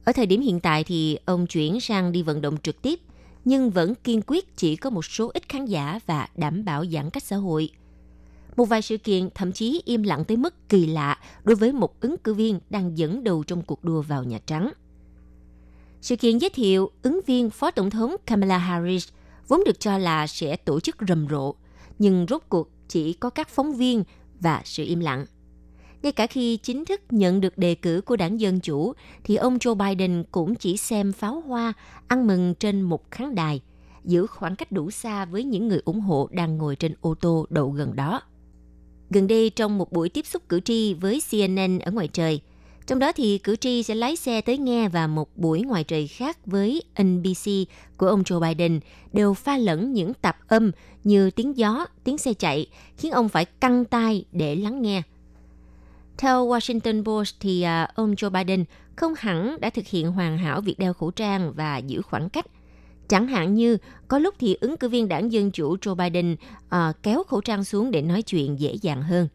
[0.06, 3.00] Ở thời điểm hiện tại thì ông chuyển sang đi vận động trực tiếp,
[3.46, 7.10] nhưng vẫn kiên quyết chỉ có một số ít khán giả và đảm bảo giãn
[7.10, 7.70] cách xã hội.
[8.56, 12.02] Một vài sự kiện thậm chí im lặng tới mức kỳ lạ đối với một
[12.02, 14.72] ứng cử viên đang dẫn đầu trong cuộc đua vào Nhà Trắng.
[16.02, 19.08] Sự kiện giới thiệu ứng viên Phó Tổng thống Kamala Harris
[19.48, 21.56] vốn được cho là sẽ tổ chức rầm rộ,
[22.00, 24.04] nhưng rốt cuộc chỉ có các phóng viên
[24.40, 25.26] và sự im lặng.
[26.04, 29.58] Ngay cả khi chính thức nhận được đề cử của đảng Dân Chủ, thì ông
[29.58, 31.74] Joe Biden cũng chỉ xem pháo hoa,
[32.08, 33.62] ăn mừng trên một khán đài,
[34.04, 37.46] giữ khoảng cách đủ xa với những người ủng hộ đang ngồi trên ô tô
[37.50, 38.22] đậu gần đó.
[39.10, 42.42] Gần đây, trong một buổi tiếp xúc cử tri với CNN ở ngoài trời,
[42.88, 46.08] trong đó thì cử tri sẽ lái xe tới nghe và một buổi ngoài trời
[46.08, 47.52] khác với NBC
[47.98, 48.80] của ông Joe Biden
[49.14, 50.72] đều pha lẫn những tạp âm
[51.04, 52.68] như tiếng gió, tiếng xe chạy,
[52.98, 55.02] khiến ông phải căng tai để lắng nghe.
[56.18, 58.66] Theo Washington Post thì à, ông Joe Biden
[58.96, 62.46] không hẳn đã thực hiện hoàn hảo việc đeo khẩu trang và giữ khoảng cách.
[63.08, 63.78] Chẳng hạn như
[64.08, 66.34] có lúc thì ứng cử viên đảng Dân Chủ Joe Biden
[66.66, 69.28] uh, kéo khẩu trang xuống để nói chuyện dễ dàng hơn.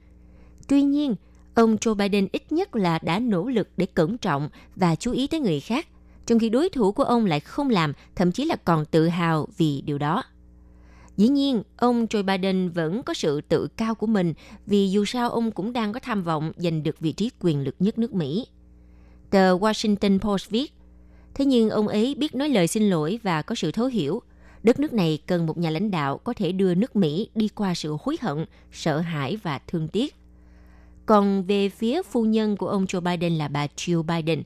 [0.69, 1.15] Tuy nhiên,
[1.57, 5.27] ông Joe Biden ít nhất là đã nỗ lực để cẩn trọng và chú ý
[5.27, 5.87] tới người khác,
[6.27, 9.49] trong khi đối thủ của ông lại không làm, thậm chí là còn tự hào
[9.57, 10.23] vì điều đó.
[11.17, 14.35] Dĩ nhiên, ông Joe Biden vẫn có sự tự cao của mình
[14.67, 17.75] vì dù sao ông cũng đang có tham vọng giành được vị trí quyền lực
[17.79, 18.47] nhất nước Mỹ.
[19.31, 20.73] Tờ Washington Post viết,
[21.35, 24.23] thế nhưng ông ấy biết nói lời xin lỗi và có sự thấu hiểu.
[24.63, 27.75] Đất nước này cần một nhà lãnh đạo có thể đưa nước Mỹ đi qua
[27.75, 30.16] sự hối hận, sợ hãi và thương tiếc.
[31.07, 34.43] Còn về phía phu nhân của ông Joe Biden là bà Jill Biden,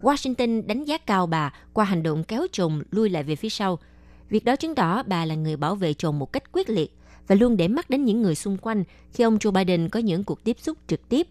[0.00, 3.78] Washington đánh giá cao bà qua hành động kéo chồng lui lại về phía sau–
[4.34, 6.96] Việc đó chứng tỏ bà là người bảo vệ chồng một cách quyết liệt
[7.26, 10.24] và luôn để mắt đến những người xung quanh khi ông Joe Biden có những
[10.24, 11.26] cuộc tiếp xúc trực tiếp.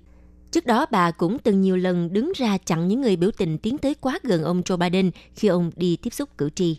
[0.52, 3.78] Trước đó, bà cũng từng nhiều lần đứng ra chặn những người biểu tình tiến
[3.78, 6.78] tới quá gần ông Joe Biden khi ông đi tiếp xúc cử tri.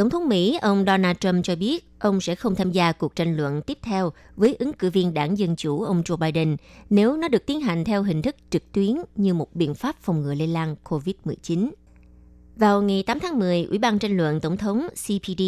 [0.00, 3.36] Tổng thống Mỹ ông Donald Trump cho biết ông sẽ không tham gia cuộc tranh
[3.36, 6.56] luận tiếp theo với ứng cử viên đảng Dân Chủ ông Joe Biden
[6.90, 10.22] nếu nó được tiến hành theo hình thức trực tuyến như một biện pháp phòng
[10.22, 11.70] ngừa lây lan COVID-19.
[12.56, 15.42] Vào ngày 8 tháng 10, Ủy ban tranh luận Tổng thống CPD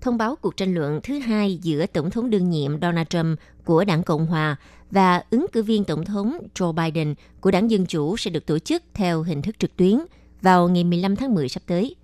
[0.00, 3.84] thông báo cuộc tranh luận thứ hai giữa Tổng thống đương nhiệm Donald Trump của
[3.84, 4.56] đảng Cộng Hòa
[4.90, 8.58] và ứng cử viên Tổng thống Joe Biden của đảng Dân Chủ sẽ được tổ
[8.58, 9.98] chức theo hình thức trực tuyến
[10.40, 11.96] vào ngày 15 tháng 10 sắp tới.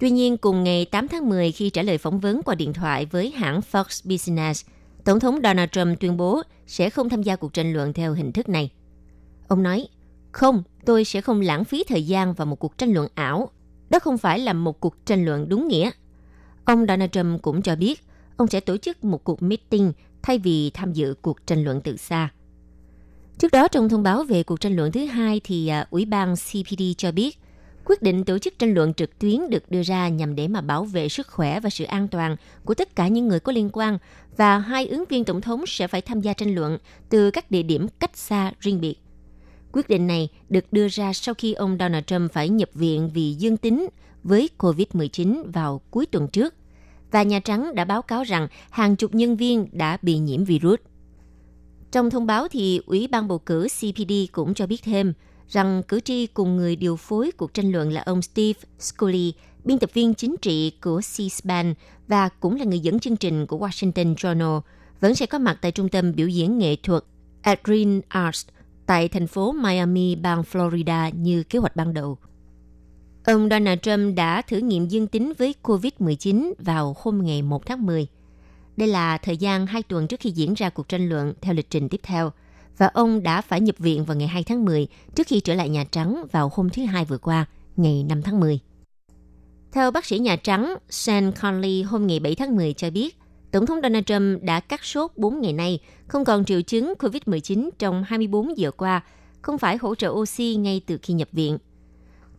[0.00, 3.06] Tuy nhiên, cùng ngày 8 tháng 10 khi trả lời phỏng vấn qua điện thoại
[3.06, 4.66] với hãng Fox Business,
[5.04, 8.32] Tổng thống Donald Trump tuyên bố sẽ không tham gia cuộc tranh luận theo hình
[8.32, 8.70] thức này.
[9.48, 9.88] Ông nói,
[10.32, 13.50] không, tôi sẽ không lãng phí thời gian vào một cuộc tranh luận ảo.
[13.90, 15.90] Đó không phải là một cuộc tranh luận đúng nghĩa.
[16.64, 18.00] Ông Donald Trump cũng cho biết
[18.36, 19.92] ông sẽ tổ chức một cuộc meeting
[20.22, 22.28] thay vì tham dự cuộc tranh luận từ xa.
[23.38, 26.34] Trước đó trong thông báo về cuộc tranh luận thứ hai thì à, Ủy ban
[26.36, 27.38] CPD cho biết
[27.90, 30.84] quyết định tổ chức tranh luận trực tuyến được đưa ra nhằm để mà bảo
[30.84, 33.98] vệ sức khỏe và sự an toàn của tất cả những người có liên quan,
[34.36, 36.78] và hai ứng viên tổng thống sẽ phải tham gia tranh luận
[37.08, 38.94] từ các địa điểm cách xa riêng biệt.
[39.72, 43.32] Quyết định này được đưa ra sau khi ông Donald Trump phải nhập viện vì
[43.32, 43.88] dương tính
[44.22, 46.54] với COVID-19 vào cuối tuần trước,
[47.10, 50.80] và Nhà Trắng đã báo cáo rằng hàng chục nhân viên đã bị nhiễm virus.
[51.92, 55.12] Trong thông báo thì Ủy ban bầu cử CPD cũng cho biết thêm
[55.50, 59.34] rằng cử tri cùng người điều phối cuộc tranh luận là ông Steve Scully,
[59.64, 61.74] biên tập viên chính trị của C-SPAN
[62.08, 64.60] và cũng là người dẫn chương trình của Washington Journal,
[65.00, 67.04] vẫn sẽ có mặt tại trung tâm biểu diễn nghệ thuật
[67.42, 68.46] Adrian Arts
[68.86, 72.18] tại thành phố Miami, bang Florida như kế hoạch ban đầu.
[73.24, 77.86] Ông Donald Trump đã thử nghiệm dương tính với COVID-19 vào hôm ngày 1 tháng
[77.86, 78.06] 10.
[78.76, 81.70] Đây là thời gian 2 tuần trước khi diễn ra cuộc tranh luận theo lịch
[81.70, 82.32] trình tiếp theo,
[82.78, 85.68] và ông đã phải nhập viện vào ngày 2 tháng 10 trước khi trở lại
[85.68, 87.46] Nhà Trắng vào hôm thứ Hai vừa qua,
[87.76, 88.58] ngày 5 tháng 10.
[89.72, 93.18] Theo bác sĩ Nhà Trắng, Sean Conley hôm ngày 7 tháng 10 cho biết,
[93.50, 97.70] Tổng thống Donald Trump đã cắt sốt 4 ngày nay, không còn triệu chứng COVID-19
[97.78, 99.04] trong 24 giờ qua,
[99.42, 101.58] không phải hỗ trợ oxy ngay từ khi nhập viện–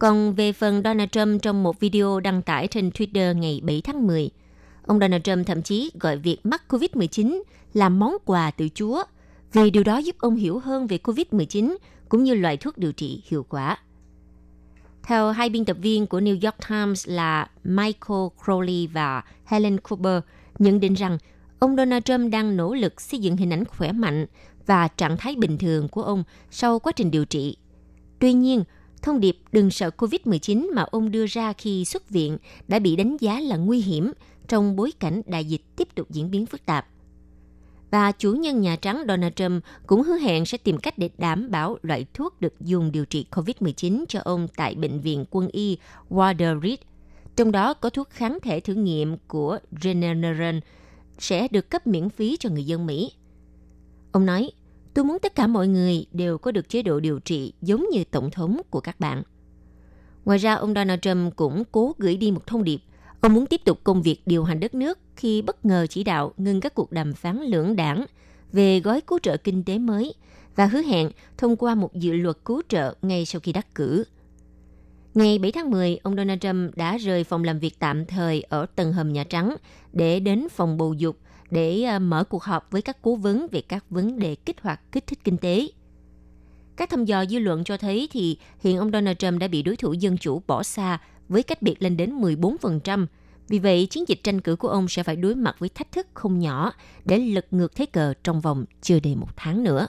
[0.01, 4.07] còn về phần Donald Trump trong một video đăng tải trên Twitter ngày 7 tháng
[4.07, 4.29] 10,
[4.85, 7.41] ông Donald Trump thậm chí gọi việc mắc COVID-19
[7.73, 9.03] là món quà từ Chúa,
[9.53, 11.75] vì điều đó giúp ông hiểu hơn về COVID-19
[12.09, 13.77] cũng như loại thuốc điều trị hiệu quả.
[15.03, 20.23] Theo hai biên tập viên của New York Times là Michael Crowley và Helen Cooper,
[20.59, 21.17] nhận định rằng
[21.59, 24.25] ông Donald Trump đang nỗ lực xây dựng hình ảnh khỏe mạnh
[24.65, 27.57] và trạng thái bình thường của ông sau quá trình điều trị.
[28.19, 28.63] Tuy nhiên,
[29.01, 32.37] Thông điệp đừng sợ COVID-19 mà ông đưa ra khi xuất viện
[32.67, 34.11] đã bị đánh giá là nguy hiểm
[34.47, 36.87] trong bối cảnh đại dịch tiếp tục diễn biến phức tạp.
[37.91, 41.51] Và chủ nhân Nhà Trắng Donald Trump cũng hứa hẹn sẽ tìm cách để đảm
[41.51, 45.77] bảo loại thuốc được dùng điều trị COVID-19 cho ông tại Bệnh viện quân y
[46.09, 46.79] Walter Reed.
[47.35, 50.59] Trong đó có thuốc kháng thể thử nghiệm của Regeneron
[51.19, 53.11] sẽ được cấp miễn phí cho người dân Mỹ.
[54.11, 54.51] Ông nói,
[54.93, 58.03] Tôi muốn tất cả mọi người đều có được chế độ điều trị giống như
[58.03, 59.23] tổng thống của các bạn.
[60.25, 62.79] Ngoài ra, ông Donald Trump cũng cố gửi đi một thông điệp.
[63.21, 66.33] Ông muốn tiếp tục công việc điều hành đất nước khi bất ngờ chỉ đạo
[66.37, 68.05] ngừng các cuộc đàm phán lưỡng đảng
[68.51, 70.13] về gói cứu trợ kinh tế mới
[70.55, 74.03] và hứa hẹn thông qua một dự luật cứu trợ ngay sau khi đắc cử.
[75.13, 78.65] Ngày 7 tháng 10, ông Donald Trump đã rời phòng làm việc tạm thời ở
[78.75, 79.55] tầng hầm Nhà Trắng
[79.93, 81.17] để đến phòng bầu dục–
[81.51, 84.91] để ờ, mở cuộc họp với các cố vấn về các vấn đề kích hoạt
[84.91, 85.67] kích thích kinh tế.
[86.75, 89.75] Các thăm dò dư luận cho thấy thì hiện ông Donald Trump đã bị đối
[89.75, 90.99] thủ dân chủ bỏ xa
[91.31, 93.05] với cách biệt lên đến 14%.
[93.47, 96.07] Vì vậy, chiến dịch tranh cử của ông sẽ phải đối mặt với thách thức
[96.13, 96.73] không nhỏ
[97.05, 99.87] để lật ngược thế cờ trong vòng chưa đầy một tháng nữa.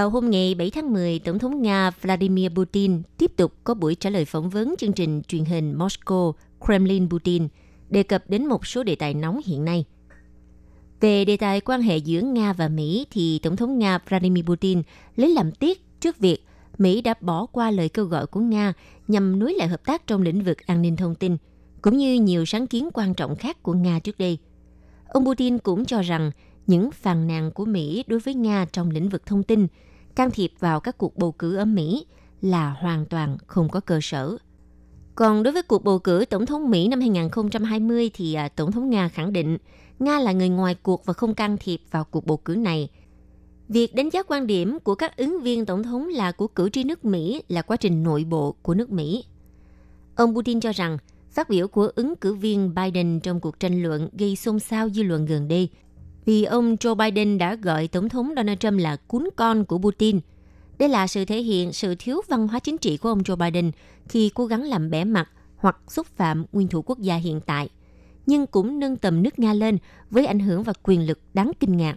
[0.00, 3.94] Vào hôm ngày 7 tháng 10, Tổng thống Nga Vladimir Putin tiếp tục có buổi
[3.94, 6.32] trả lời phỏng vấn chương trình truyền hình Moscow
[6.66, 7.48] Kremlin Putin
[7.88, 9.84] đề cập đến một số đề tài nóng hiện nay.
[11.00, 14.82] Về đề tài quan hệ giữa Nga và Mỹ thì Tổng thống Nga Vladimir Putin
[15.16, 16.44] lấy làm tiếc trước việc
[16.78, 18.72] Mỹ đã bỏ qua lời kêu gọi của Nga
[19.08, 21.36] nhằm nối lại hợp tác trong lĩnh vực an ninh thông tin,
[21.82, 24.38] cũng như nhiều sáng kiến quan trọng khác của Nga trước đây.
[25.08, 26.30] Ông Putin cũng cho rằng
[26.66, 29.66] những phàn nàn của Mỹ đối với Nga trong lĩnh vực thông tin,
[30.14, 32.06] can thiệp vào các cuộc bầu cử ở Mỹ
[32.42, 34.36] là hoàn toàn không có cơ sở.
[35.14, 38.90] Còn đối với cuộc bầu cử Tổng thống Mỹ năm 2020 thì à, Tổng thống
[38.90, 39.58] Nga khẳng định
[39.98, 42.88] Nga là người ngoài cuộc và không can thiệp vào cuộc bầu cử này.
[43.68, 46.84] Việc đánh giá quan điểm của các ứng viên tổng thống là của cử tri
[46.84, 49.24] nước Mỹ, là quá trình nội bộ của nước Mỹ.
[50.16, 50.98] Ông Putin cho rằng
[51.30, 55.02] Phát biểu của ứng cử viên Biden trong cuộc tranh luận gây xôn xao dư
[55.02, 55.68] luận gần đây
[56.24, 60.20] vì ông Joe Biden đã gọi Tổng thống Donald Trump là cún con của Putin.
[60.78, 63.70] Đây là sự thể hiện sự thiếu văn hóa chính trị của ông Joe Biden
[64.08, 67.68] khi cố gắng làm bẻ mặt hoặc xúc phạm nguyên thủ quốc gia hiện tại,
[68.26, 69.78] nhưng cũng nâng tầm nước Nga lên
[70.10, 71.96] với ảnh hưởng và quyền lực đáng kinh ngạc.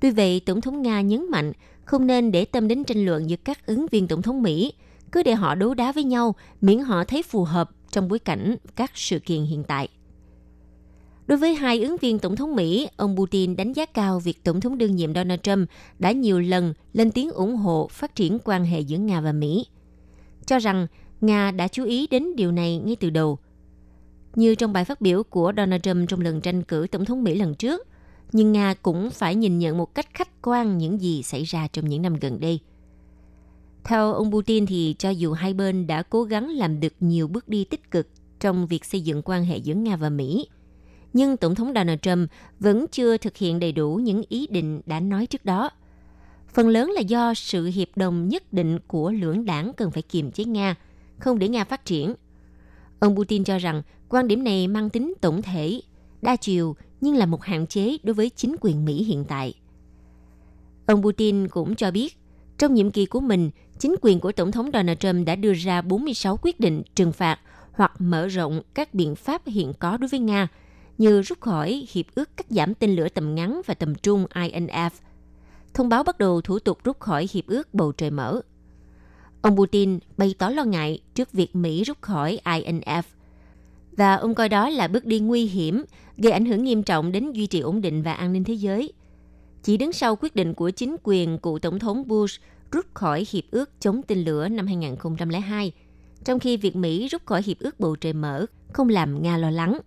[0.00, 1.52] Tuy vậy, Tổng thống Nga nhấn mạnh
[1.84, 4.72] không nên để tâm đến tranh luận giữa các ứng viên Tổng thống Mỹ,
[5.12, 8.56] cứ để họ đấu đá với nhau miễn họ thấy phù hợp trong bối cảnh
[8.76, 9.88] các sự kiện hiện tại.
[11.26, 14.60] Đối với hai ứng viên tổng thống Mỹ, ông Putin đánh giá cao việc tổng
[14.60, 15.68] thống đương nhiệm Donald Trump
[15.98, 19.66] đã nhiều lần lên tiếng ủng hộ phát triển quan hệ giữa Nga và Mỹ,
[20.46, 20.86] cho rằng
[21.20, 23.38] Nga đã chú ý đến điều này ngay từ đầu.
[24.34, 27.34] Như trong bài phát biểu của Donald Trump trong lần tranh cử tổng thống Mỹ
[27.34, 27.88] lần trước,
[28.32, 31.88] nhưng Nga cũng phải nhìn nhận một cách khách quan những gì xảy ra trong
[31.88, 32.60] những năm gần đây.
[33.84, 37.48] Theo ông Putin thì cho dù hai bên đã cố gắng làm được nhiều bước
[37.48, 38.08] đi tích cực
[38.40, 40.46] trong việc xây dựng quan hệ giữa Nga và Mỹ,
[41.14, 45.00] nhưng Tổng thống Donald Trump vẫn chưa thực hiện đầy đủ những ý định đã
[45.00, 45.70] nói trước đó.
[46.48, 50.30] Phần lớn là do sự hiệp đồng nhất định của lưỡng đảng cần phải kiềm
[50.30, 50.74] chế Nga,
[51.18, 52.14] không để Nga phát triển.
[52.98, 55.80] Ông Putin cho rằng quan điểm này mang tính tổng thể,
[56.22, 59.54] đa chiều nhưng là một hạn chế đối với chính quyền Mỹ hiện tại.
[60.86, 62.18] Ông Putin cũng cho biết,
[62.58, 65.82] trong nhiệm kỳ của mình, chính quyền của Tổng thống Donald Trump đã đưa ra
[65.82, 67.40] 46 quyết định trừng phạt
[67.72, 70.48] hoặc mở rộng các biện pháp hiện có đối với Nga–
[70.98, 74.90] như rút khỏi Hiệp ước cắt giảm tên lửa tầm ngắn và tầm trung INF,
[75.74, 78.40] thông báo bắt đầu thủ tục rút khỏi Hiệp ước bầu trời mở.
[79.42, 83.02] Ông Putin bày tỏ lo ngại trước việc Mỹ rút khỏi INF
[83.96, 85.84] và ông coi đó là bước đi nguy hiểm,
[86.16, 88.92] gây ảnh hưởng nghiêm trọng đến duy trì ổn định và an ninh thế giới.
[89.62, 92.40] Chỉ đứng sau quyết định của chính quyền cựu Tổng thống Bush
[92.70, 95.72] rút khỏi Hiệp ước chống tên lửa năm 2002,
[96.24, 99.50] trong khi việc Mỹ rút khỏi Hiệp ước bầu trời mở không làm Nga lo
[99.50, 99.78] lắng.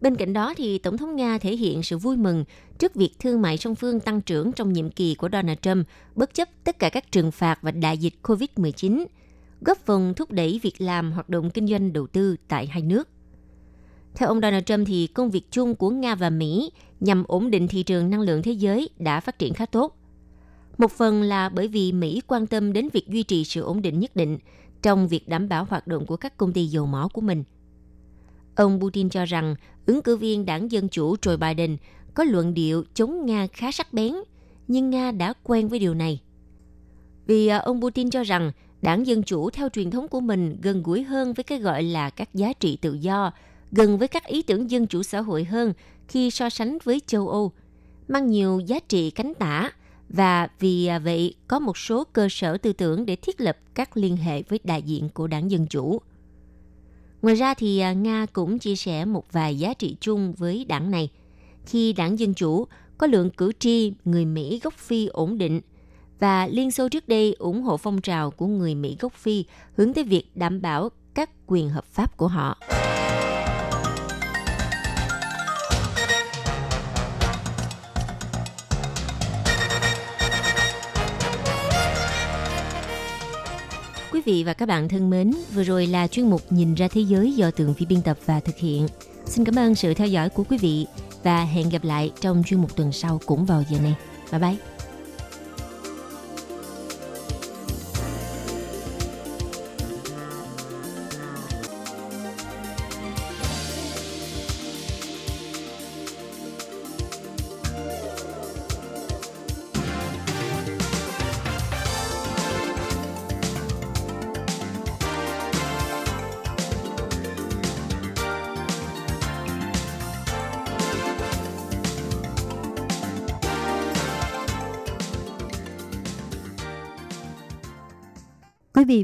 [0.00, 2.44] Bên cạnh đó thì Tổng thống Nga thể hiện sự vui mừng
[2.78, 6.34] trước việc thương mại song phương tăng trưởng trong nhiệm kỳ của Donald Trump, bất
[6.34, 9.04] chấp tất cả các trừng phạt và đại dịch COVID-19,
[9.60, 13.08] góp phần thúc đẩy việc làm hoạt động kinh doanh đầu tư tại hai nước.
[14.14, 17.68] Theo ông Donald Trump thì công việc chung của Nga và Mỹ nhằm ổn định
[17.68, 19.96] thị trường năng lượng thế giới đã phát triển khá tốt.
[20.78, 24.00] Một phần là bởi vì Mỹ quan tâm đến việc duy trì sự ổn định
[24.00, 24.38] nhất định
[24.82, 27.44] trong việc đảm bảo hoạt động của các công ty dầu mỏ của mình–
[28.54, 29.54] Ông Putin cho rằng
[29.86, 31.76] ứng cử viên đảng Dân Chủ Joe Biden
[32.14, 34.14] có luận điệu chống Nga khá sắc bén,
[34.68, 36.20] nhưng Nga đã quen với điều này.
[37.26, 40.82] Vì à, ông Putin cho rằng đảng Dân Chủ theo truyền thống của mình gần
[40.82, 43.32] gũi hơn với cái gọi là các giá trị tự do,
[43.72, 45.72] gần với các ý tưởng dân chủ xã hội hơn
[46.08, 47.52] khi so sánh với châu Âu,
[48.08, 49.70] mang nhiều giá trị cánh tả
[50.08, 53.96] và vì à, vậy có một số cơ sở tư tưởng để thiết lập các
[53.96, 56.00] liên hệ với đại diện của đảng Dân Chủ.
[57.22, 60.90] Ngoài ra thì à, Nga cũng chia sẻ một vài giá trị chung với đảng
[60.90, 61.08] này.
[61.66, 62.66] Khi đảng Dân Chủ
[62.98, 65.60] có lượng cử tri, người Mỹ gốc Phi ổn định
[66.18, 69.44] và Liên Xô trước đây ủng hộ phong trào của người Mỹ gốc Phi
[69.76, 72.58] hướng tới việc đảm bảo các quyền hợp pháp của họ.
[84.20, 87.00] Quý vị và các bạn thân mến, vừa rồi là chuyên mục Nhìn ra thế
[87.00, 88.86] giới do Tường Vi biên tập và thực hiện.
[89.24, 90.86] Xin cảm ơn sự theo dõi của quý vị
[91.22, 93.94] và hẹn gặp lại trong chuyên mục tuần sau cũng vào giờ này.
[94.32, 94.69] Bye bye!